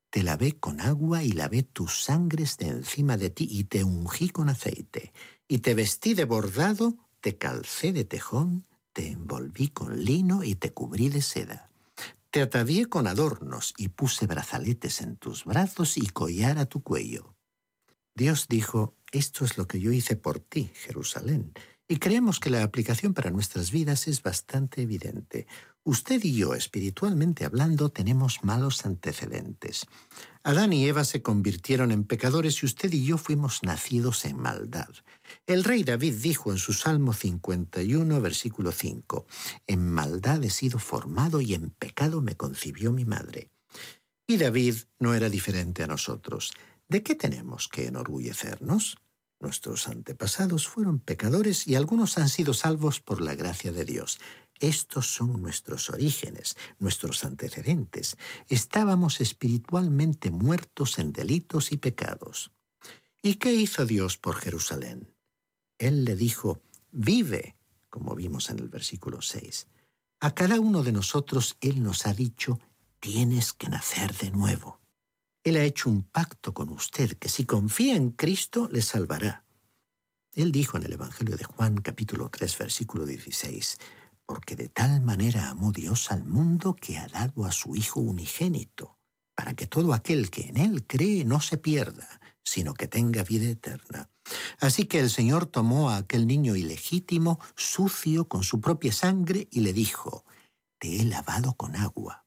Te 0.10 0.24
lavé 0.24 0.60
con 0.60 0.80
agua 0.80 1.24
y 1.24 1.32
lavé 1.32 1.64
tus 1.64 2.04
sangres 2.04 2.58
de 2.58 2.68
encima 2.68 3.18
de 3.18 3.30
ti 3.30 3.48
y 3.50 3.64
te 3.64 3.84
ungí 3.84 4.30
con 4.30 4.48
aceite, 4.48 5.12
y 5.48 5.60
te 5.60 5.74
vestí 5.74 6.14
de 6.14 6.26
bordado, 6.26 6.96
te 7.20 7.38
calcé 7.38 7.94
de 7.94 8.06
tejón, 8.06 8.68
te 8.94 9.10
envolví 9.10 9.70
con 9.70 10.04
lino 10.04 10.44
y 10.44 10.56
te 10.56 10.72
cubrí 10.72 11.10
de 11.10 11.22
seda. 11.22 11.72
Te 12.30 12.42
atavié 12.42 12.86
con 12.86 13.08
adornos 13.08 13.74
y 13.78 13.90
puse 13.90 14.28
brazaletes 14.28 15.02
en 15.02 15.18
tus 15.18 15.46
brazos 15.46 15.98
y 15.98 16.08
collar 16.08 16.60
a 16.60 16.66
tu 16.66 16.84
cuello. 16.84 17.36
Dios 18.16 18.48
dijo, 18.48 18.96
esto 19.14 19.46
es 19.46 19.58
lo 19.58 19.68
que 19.68 19.80
yo 19.80 19.92
hice 19.92 20.16
por 20.16 20.40
ti, 20.40 20.72
Jerusalén. 20.74 21.54
Y 21.88 21.98
creemos 21.98 22.40
que 22.40 22.50
la 22.50 22.64
aplicación 22.64 23.14
para 23.14 23.30
nuestras 23.30 23.70
vidas 23.70 24.08
es 24.08 24.24
bastante 24.24 24.82
evidente. 24.82 25.46
Usted 25.84 26.24
y 26.24 26.34
yo, 26.34 26.56
espiritualmente 26.56 27.46
hablando, 27.46 27.90
tenemos 27.90 28.44
malos 28.44 28.86
antecedentes. 28.86 29.86
Adán 30.42 30.74
y 30.74 30.88
Eva 30.88 31.04
se 31.04 31.22
convirtieron 31.22 31.92
en 31.92 32.06
pecadores 32.06 32.64
y 32.64 32.66
usted 32.66 32.92
y 32.92 33.06
yo 33.06 33.18
fuimos 33.18 33.62
nacidos 33.64 34.26
en 34.26 34.38
maldad. 34.38 34.90
El 35.46 35.64
rey 35.64 35.84
David 35.84 36.16
dijo 36.16 36.52
en 36.52 36.58
su 36.58 36.74
Salmo 36.74 37.14
51, 37.14 38.22
versículo 38.22 38.72
5, 38.72 39.28
En 39.68 39.92
maldad 39.92 40.44
he 40.44 40.50
sido 40.50 40.80
formado 40.80 41.42
y 41.42 41.54
en 41.54 41.70
pecado 41.70 42.22
me 42.22 42.36
concibió 42.36 42.92
mi 42.94 43.06
madre. 43.06 43.52
Y 44.26 44.38
David 44.38 44.76
no 45.00 45.14
era 45.14 45.30
diferente 45.30 45.84
a 45.84 45.88
nosotros. 45.88 46.54
¿De 46.88 47.04
qué 47.04 47.16
tenemos 47.16 47.68
que 47.68 47.88
enorgullecernos? 47.88 48.98
Nuestros 49.44 49.90
antepasados 49.90 50.70
fueron 50.70 51.00
pecadores 51.00 51.68
y 51.68 51.76
algunos 51.76 52.18
han 52.18 52.30
sido 52.30 52.54
salvos 52.54 53.02
por 53.02 53.20
la 53.20 53.36
gracia 53.36 53.74
de 53.74 53.84
Dios. 53.84 54.22
Estos 54.58 55.14
son 55.14 55.42
nuestros 55.42 55.90
orígenes, 55.90 56.56
nuestros 56.80 57.26
antecedentes. 57.26 58.16
Estábamos 58.48 59.20
espiritualmente 59.20 60.32
muertos 60.32 60.98
en 60.98 61.12
delitos 61.12 61.74
y 61.74 61.78
pecados. 61.78 62.52
¿Y 63.22 63.36
qué 63.36 63.54
hizo 63.54 63.86
Dios 63.86 64.18
por 64.18 64.38
Jerusalén? 64.38 65.14
Él 65.78 66.06
le 66.06 66.16
dijo, 66.16 66.62
vive, 66.94 67.58
como 67.90 68.16
vimos 68.16 68.50
en 68.50 68.60
el 68.60 68.70
versículo 68.70 69.22
6. 69.22 69.68
A 70.22 70.34
cada 70.34 70.62
uno 70.62 70.84
de 70.84 70.94
nosotros 70.94 71.58
Él 71.60 71.84
nos 71.84 72.06
ha 72.06 72.14
dicho, 72.14 72.62
tienes 73.02 73.52
que 73.52 73.68
nacer 73.68 74.16
de 74.16 74.32
nuevo. 74.32 74.80
Él 75.44 75.58
ha 75.58 75.64
hecho 75.66 75.90
un 75.90 76.04
pacto 76.04 76.54
con 76.54 76.70
usted 76.70 77.18
que 77.18 77.28
si 77.28 77.46
confía 77.46 77.98
en 77.98 78.12
Cristo 78.12 78.70
le 78.72 78.82
salvará. 78.82 79.46
Él 80.36 80.54
dijo 80.54 80.78
en 80.78 80.84
el 80.84 80.94
Evangelio 80.94 81.36
de 81.36 81.44
Juan 81.44 81.82
capítulo 81.82 82.30
3 82.30 82.58
versículo 82.58 83.06
16, 83.06 83.78
porque 84.26 84.56
de 84.56 84.70
tal 84.70 85.02
manera 85.02 85.50
amó 85.50 85.74
Dios 85.74 86.12
al 86.12 86.24
mundo 86.24 86.78
que 86.78 86.98
ha 86.98 87.08
dado 87.10 87.44
a 87.44 87.52
su 87.52 87.76
Hijo 87.76 88.00
unigénito, 88.00 88.98
para 89.36 89.54
que 89.54 89.68
todo 89.68 89.94
aquel 89.94 90.30
que 90.30 90.48
en 90.48 90.56
Él 90.56 90.88
cree 90.88 91.26
no 91.26 91.42
se 91.42 91.58
pierda, 91.58 92.22
sino 92.46 92.74
que 92.74 92.88
tenga 92.88 93.24
vida 93.24 93.50
eterna. 93.50 94.10
Así 94.62 94.86
que 94.86 95.02
el 95.02 95.10
Señor 95.10 95.46
tomó 95.46 95.90
a 95.90 95.98
aquel 95.98 96.26
niño 96.26 96.56
ilegítimo, 96.56 97.42
sucio, 97.58 98.30
con 98.30 98.44
su 98.44 98.62
propia 98.62 98.94
sangre, 98.94 99.50
y 99.52 99.60
le 99.60 99.74
dijo, 99.74 100.24
Te 100.80 101.02
he 101.02 101.04
lavado 101.04 101.54
con 101.56 101.76
agua 101.76 102.23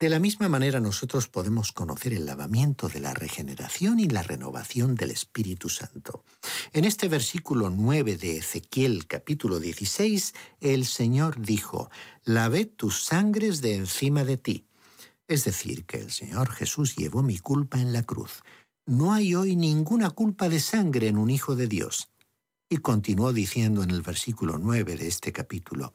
de 0.00 0.08
la 0.08 0.18
misma 0.18 0.48
manera 0.48 0.80
nosotros 0.80 1.28
podemos 1.28 1.72
conocer 1.72 2.14
el 2.14 2.24
lavamiento 2.24 2.88
de 2.88 3.00
la 3.00 3.12
regeneración 3.12 4.00
y 4.00 4.08
la 4.08 4.22
renovación 4.22 4.94
del 4.94 5.10
Espíritu 5.10 5.68
Santo. 5.68 6.24
En 6.72 6.86
este 6.86 7.06
versículo 7.06 7.68
9 7.68 8.16
de 8.16 8.38
Ezequiel 8.38 9.06
capítulo 9.06 9.60
16, 9.60 10.32
el 10.60 10.86
Señor 10.86 11.42
dijo, 11.42 11.90
Lavé 12.24 12.64
tus 12.64 13.04
sangres 13.04 13.60
de 13.60 13.74
encima 13.74 14.24
de 14.24 14.38
ti. 14.38 14.66
Es 15.28 15.44
decir, 15.44 15.84
que 15.84 15.98
el 15.98 16.10
Señor 16.10 16.50
Jesús 16.50 16.96
llevó 16.96 17.22
mi 17.22 17.38
culpa 17.38 17.78
en 17.78 17.92
la 17.92 18.02
cruz. 18.02 18.42
No 18.86 19.12
hay 19.12 19.34
hoy 19.34 19.54
ninguna 19.54 20.08
culpa 20.08 20.48
de 20.48 20.60
sangre 20.60 21.08
en 21.08 21.18
un 21.18 21.28
Hijo 21.28 21.56
de 21.56 21.66
Dios. 21.66 22.08
Y 22.70 22.78
continuó 22.78 23.34
diciendo 23.34 23.82
en 23.82 23.90
el 23.90 24.00
versículo 24.00 24.56
9 24.56 24.96
de 24.96 25.08
este 25.08 25.30
capítulo, 25.30 25.92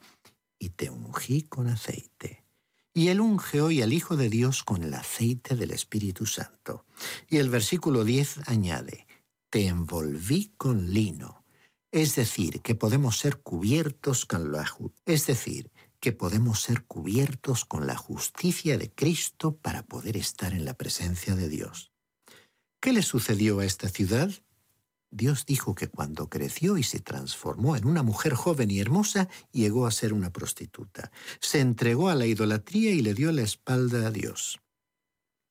y 0.60 0.70
te 0.70 0.92
ungí 0.92 1.42
con 1.42 1.68
aceite 1.68 2.45
y 2.98 3.10
él 3.10 3.20
unge 3.20 3.60
hoy 3.60 3.82
al 3.82 3.92
Hijo 3.92 4.16
de 4.16 4.30
Dios 4.30 4.64
con 4.64 4.82
el 4.82 4.94
aceite 4.94 5.58
del 5.58 5.72
Espíritu 5.72 6.26
Santo. 6.26 6.86
Y 7.28 7.38
el 7.38 7.50
versículo 7.50 8.06
10 8.06 8.48
añade, 8.48 9.06
te 9.50 9.68
envolví 9.68 10.54
con 10.56 10.94
lino. 10.94 11.44
Es 11.92 12.16
decir, 12.16 12.62
que 12.62 12.74
podemos 12.74 13.18
ser 13.18 13.42
cubiertos 13.42 14.26
con 14.26 14.54
la 14.54 14.66
es 15.06 15.28
decir, 15.28 15.72
que 16.00 16.14
podemos 16.14 16.62
ser 16.62 16.86
cubiertos 16.86 17.66
con 17.66 17.86
la 17.86 17.98
justicia 17.98 18.78
de 18.78 18.90
Cristo 18.90 19.58
para 19.58 19.86
poder 19.86 20.16
estar 20.16 20.54
en 20.54 20.64
la 20.64 20.76
presencia 20.76 21.36
de 21.36 21.50
Dios. 21.50 21.92
¿Qué 22.80 22.94
le 22.94 23.04
sucedió 23.04 23.60
a 23.60 23.66
esta 23.66 23.90
ciudad? 23.90 24.32
Dios 25.16 25.46
dijo 25.46 25.76
que 25.76 25.88
cuando 25.88 26.30
creció 26.30 26.78
y 26.78 26.84
se 26.84 27.00
transformó 27.00 27.78
en 27.78 27.88
una 27.88 28.04
mujer 28.04 28.34
joven 28.34 28.70
y 28.70 28.82
hermosa, 28.82 29.30
llegó 29.54 29.88
a 29.88 29.92
ser 29.92 30.12
una 30.12 30.34
prostituta. 30.34 31.10
Se 31.40 31.62
entregó 31.62 32.10
a 32.10 32.16
la 32.16 32.26
idolatría 32.26 32.92
y 32.92 33.02
le 33.02 33.14
dio 33.14 33.32
la 33.32 33.44
espalda 33.44 34.08
a 34.08 34.12
Dios. 34.12 34.60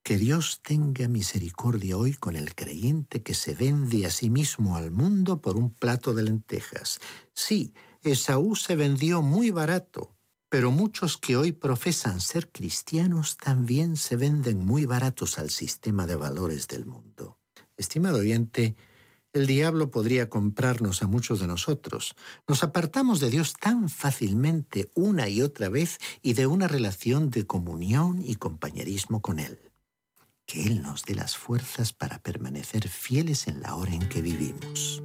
Que 0.02 0.18
Dios 0.18 0.60
tenga 0.62 1.08
misericordia 1.08 1.96
hoy 1.96 2.12
con 2.12 2.36
el 2.36 2.54
creyente 2.54 3.22
que 3.22 3.32
se 3.32 3.54
vende 3.54 4.04
a 4.04 4.10
sí 4.10 4.28
mismo 4.28 4.76
al 4.76 4.90
mundo 4.90 5.40
por 5.40 5.56
un 5.56 5.70
plato 5.70 6.12
de 6.12 6.24
lentejas. 6.24 7.00
Sí, 7.32 7.72
Esaú 8.02 8.56
se 8.56 8.76
vendió 8.76 9.22
muy 9.22 9.50
barato, 9.50 10.14
pero 10.50 10.72
muchos 10.72 11.16
que 11.16 11.38
hoy 11.38 11.52
profesan 11.52 12.20
ser 12.20 12.52
cristianos 12.52 13.38
también 13.38 13.96
se 13.96 14.16
venden 14.16 14.58
muy 14.58 14.84
baratos 14.84 15.38
al 15.38 15.48
sistema 15.48 16.06
de 16.06 16.16
valores 16.16 16.68
del 16.68 16.84
mundo. 16.84 17.38
Estimado 17.78 18.18
oyente, 18.18 18.76
el 19.34 19.48
diablo 19.48 19.90
podría 19.90 20.30
comprarnos 20.30 21.02
a 21.02 21.08
muchos 21.08 21.40
de 21.40 21.48
nosotros. 21.48 22.14
Nos 22.46 22.62
apartamos 22.62 23.18
de 23.18 23.30
Dios 23.30 23.54
tan 23.60 23.88
fácilmente 23.88 24.90
una 24.94 25.28
y 25.28 25.42
otra 25.42 25.68
vez 25.68 25.98
y 26.22 26.34
de 26.34 26.46
una 26.46 26.68
relación 26.68 27.30
de 27.30 27.44
comunión 27.44 28.22
y 28.24 28.36
compañerismo 28.36 29.20
con 29.20 29.40
Él. 29.40 29.58
Que 30.46 30.64
Él 30.64 30.82
nos 30.82 31.04
dé 31.04 31.16
las 31.16 31.36
fuerzas 31.36 31.92
para 31.92 32.20
permanecer 32.20 32.88
fieles 32.88 33.48
en 33.48 33.60
la 33.60 33.74
hora 33.74 33.92
en 33.92 34.08
que 34.08 34.22
vivimos. 34.22 35.02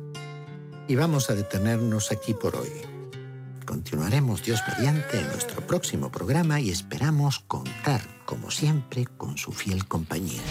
Y 0.87 0.95
vamos 0.95 1.31
a 1.31 1.35
detenernos 1.35 2.11
aquí 2.11 2.35
por 2.35 2.55
hoy. 2.55 2.69
Continuaremos 3.65 4.43
Dios 4.43 4.61
mediante 4.67 5.19
en 5.19 5.27
nuestro 5.27 5.65
próximo 5.65 6.11
programa 6.11 6.59
y 6.59 6.69
esperamos 6.69 7.39
contar, 7.39 8.01
como 8.25 8.51
siempre, 8.51 9.05
con 9.05 9.37
su 9.37 9.51
fiel 9.53 9.87
compañía. 9.87 10.41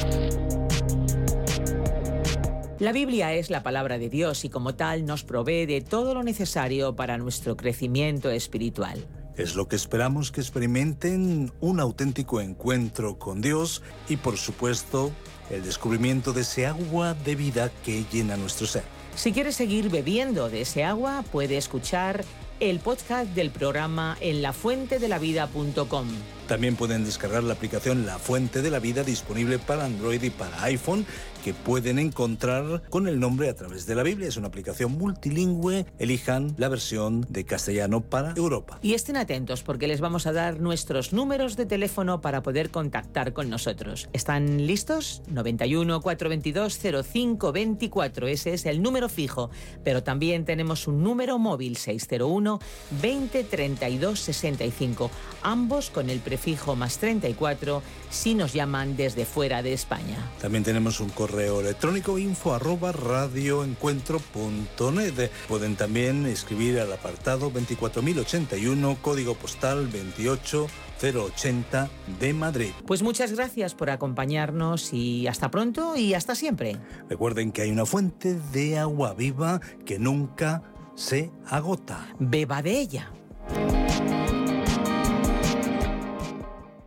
La 2.81 2.93
Biblia 2.93 3.35
es 3.35 3.51
la 3.51 3.65
palabra 3.65 3.99
de 3.99 4.09
Dios 4.09 4.45
y 4.45 4.51
como 4.51 4.77
tal 4.77 5.05
nos 5.05 5.25
provee 5.25 5.67
de 5.67 5.81
todo 5.81 6.15
lo 6.15 6.23
necesario 6.23 6.95
para 6.95 7.19
nuestro 7.19 7.57
crecimiento 7.57 8.31
espiritual. 8.31 9.05
Es 9.37 9.57
lo 9.57 9.67
que 9.67 9.75
esperamos 9.75 10.31
que 10.31 10.41
experimenten 10.41 11.51
un 11.61 11.81
auténtico 11.81 12.41
encuentro 12.41 13.19
con 13.19 13.41
Dios 13.41 13.83
y 14.09 14.17
por 14.17 14.37
supuesto 14.37 15.11
el 15.51 15.65
descubrimiento 15.65 16.33
de 16.33 16.43
ese 16.43 16.67
agua 16.67 17.15
de 17.15 17.35
vida 17.35 17.73
que 17.85 18.05
llena 18.13 18.37
nuestro 18.37 18.69
ser. 18.69 18.85
Si 19.17 19.33
quieres 19.33 19.57
seguir 19.57 19.91
bebiendo 19.91 20.49
de 20.49 20.61
ese 20.61 20.85
agua, 20.85 21.25
puede 21.33 21.57
escuchar 21.57 22.25
el 22.61 22.81
podcast 22.81 23.31
del 23.35 23.51
programa 23.51 24.17
en 24.21 24.43
lafuentedelavida.com. 24.43 26.07
También 26.49 26.77
pueden 26.77 27.05
descargar 27.05 27.45
la 27.45 27.55
aplicación 27.55 28.07
La 28.07 28.19
Fuente 28.19 28.63
de 28.63 28.71
la 28.71 28.79
Vida 28.79 29.05
disponible 29.05 29.59
para 29.59 29.85
Android 29.85 30.23
y 30.23 30.31
para 30.31 30.63
iPhone 30.65 31.07
que 31.49 31.55
pueden 31.55 31.99
encontrar 31.99 32.83
con 32.91 33.09
el 33.09 33.19
nombre 33.19 33.49
a 33.49 33.55
través 33.55 33.87
de 33.87 33.95
la 33.95 34.03
Biblia. 34.03 34.29
Es 34.29 34.37
una 34.37 34.49
aplicación 34.49 34.93
multilingüe. 34.99 35.87
Elijan 35.99 36.55
la 36.59 36.69
versión 36.69 37.25
de 37.31 37.47
castellano 37.47 38.03
para 38.03 38.35
Europa. 38.37 38.79
Y 38.83 38.93
estén 38.93 39.17
atentos 39.17 39.63
porque 39.63 39.89
les 39.89 40.03
vamos 40.03 40.27
a 40.27 40.35
dar 40.35 40.61
nuestros 40.61 41.15
números 41.15 41.57
de 41.57 41.65
teléfono 41.65 42.21
para 42.21 42.43
poder 42.43 42.69
contactar 42.69 43.33
con 43.33 43.49
nosotros. 43.49 44.11
¿Están 44.13 44.67
listos? 44.67 45.23
91 45.29 46.03
422 46.03 46.79
0524. 47.15 48.27
Ese 48.27 48.53
es 48.53 48.67
el 48.67 48.83
número 48.83 49.09
fijo. 49.09 49.49
Pero 49.83 50.03
también 50.03 50.45
tenemos 50.45 50.87
un 50.87 51.03
número 51.03 51.39
móvil 51.39 51.79
601 51.79 52.59
20 53.01 53.45
32 53.45 54.21
65. 54.21 55.11
Ambos 55.41 55.89
con 55.89 56.11
el 56.11 56.19
prefijo 56.19 56.77
más 56.77 56.99
34 56.99 57.83
si 58.11 58.35
nos 58.35 58.53
llaman 58.53 58.99
desde 58.99 59.25
fuera 59.25 59.63
de 59.63 59.73
España. 59.73 60.19
También 60.43 60.63
tenemos 60.63 61.01
un 61.01 61.09
correo 61.39 61.61
electrónico 61.61 62.19
info 62.19 62.53
arroba 62.53 62.91
radioencuentro.net. 62.91 65.31
Pueden 65.47 65.77
también 65.77 66.27
escribir 66.27 66.81
al 66.81 66.93
apartado 66.93 67.51
24081, 67.51 68.99
código 69.01 69.37
postal 69.37 69.89
28080 69.89 71.89
de 72.19 72.35
Madrid. 72.35 72.73
Pues 72.89 73.05
muchas 73.05 73.31
gracias 73.31 73.77
por 73.77 73.91
acompañarnos 73.91 74.93
y 74.93 75.29
hasta 75.29 75.49
pronto 75.49 75.95
y 75.95 76.15
hasta 76.15 76.35
siempre. 76.35 76.77
Recuerden 77.09 77.53
que 77.53 77.63
hay 77.63 77.71
una 77.71 77.87
fuente 77.87 78.35
de 78.53 78.77
agua 78.77 79.15
viva 79.15 79.61
que 79.87 80.01
nunca 80.01 80.65
se 80.97 81.31
agota. 81.47 82.05
Beba 82.19 82.63
de 82.63 82.81
ella. 82.81 83.13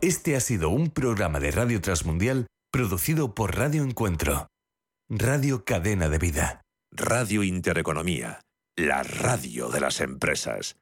Este 0.02 0.36
ha 0.36 0.42
sido 0.42 0.72
un 0.72 0.90
programa 0.90 1.40
de 1.40 1.52
Radio 1.52 1.80
Transmundial 1.80 2.48
producido 2.72 3.36
por 3.36 3.58
Radio 3.58 3.84
Encuentro. 3.84 4.48
Radio 5.10 5.66
Cadena 5.66 6.08
de 6.08 6.18
Vida. 6.18 6.62
Radio 6.90 7.44
Intereconomía. 7.44 8.40
La 8.78 9.04
radio 9.04 9.68
de 9.68 9.82
las 9.82 10.00
empresas. 10.00 10.78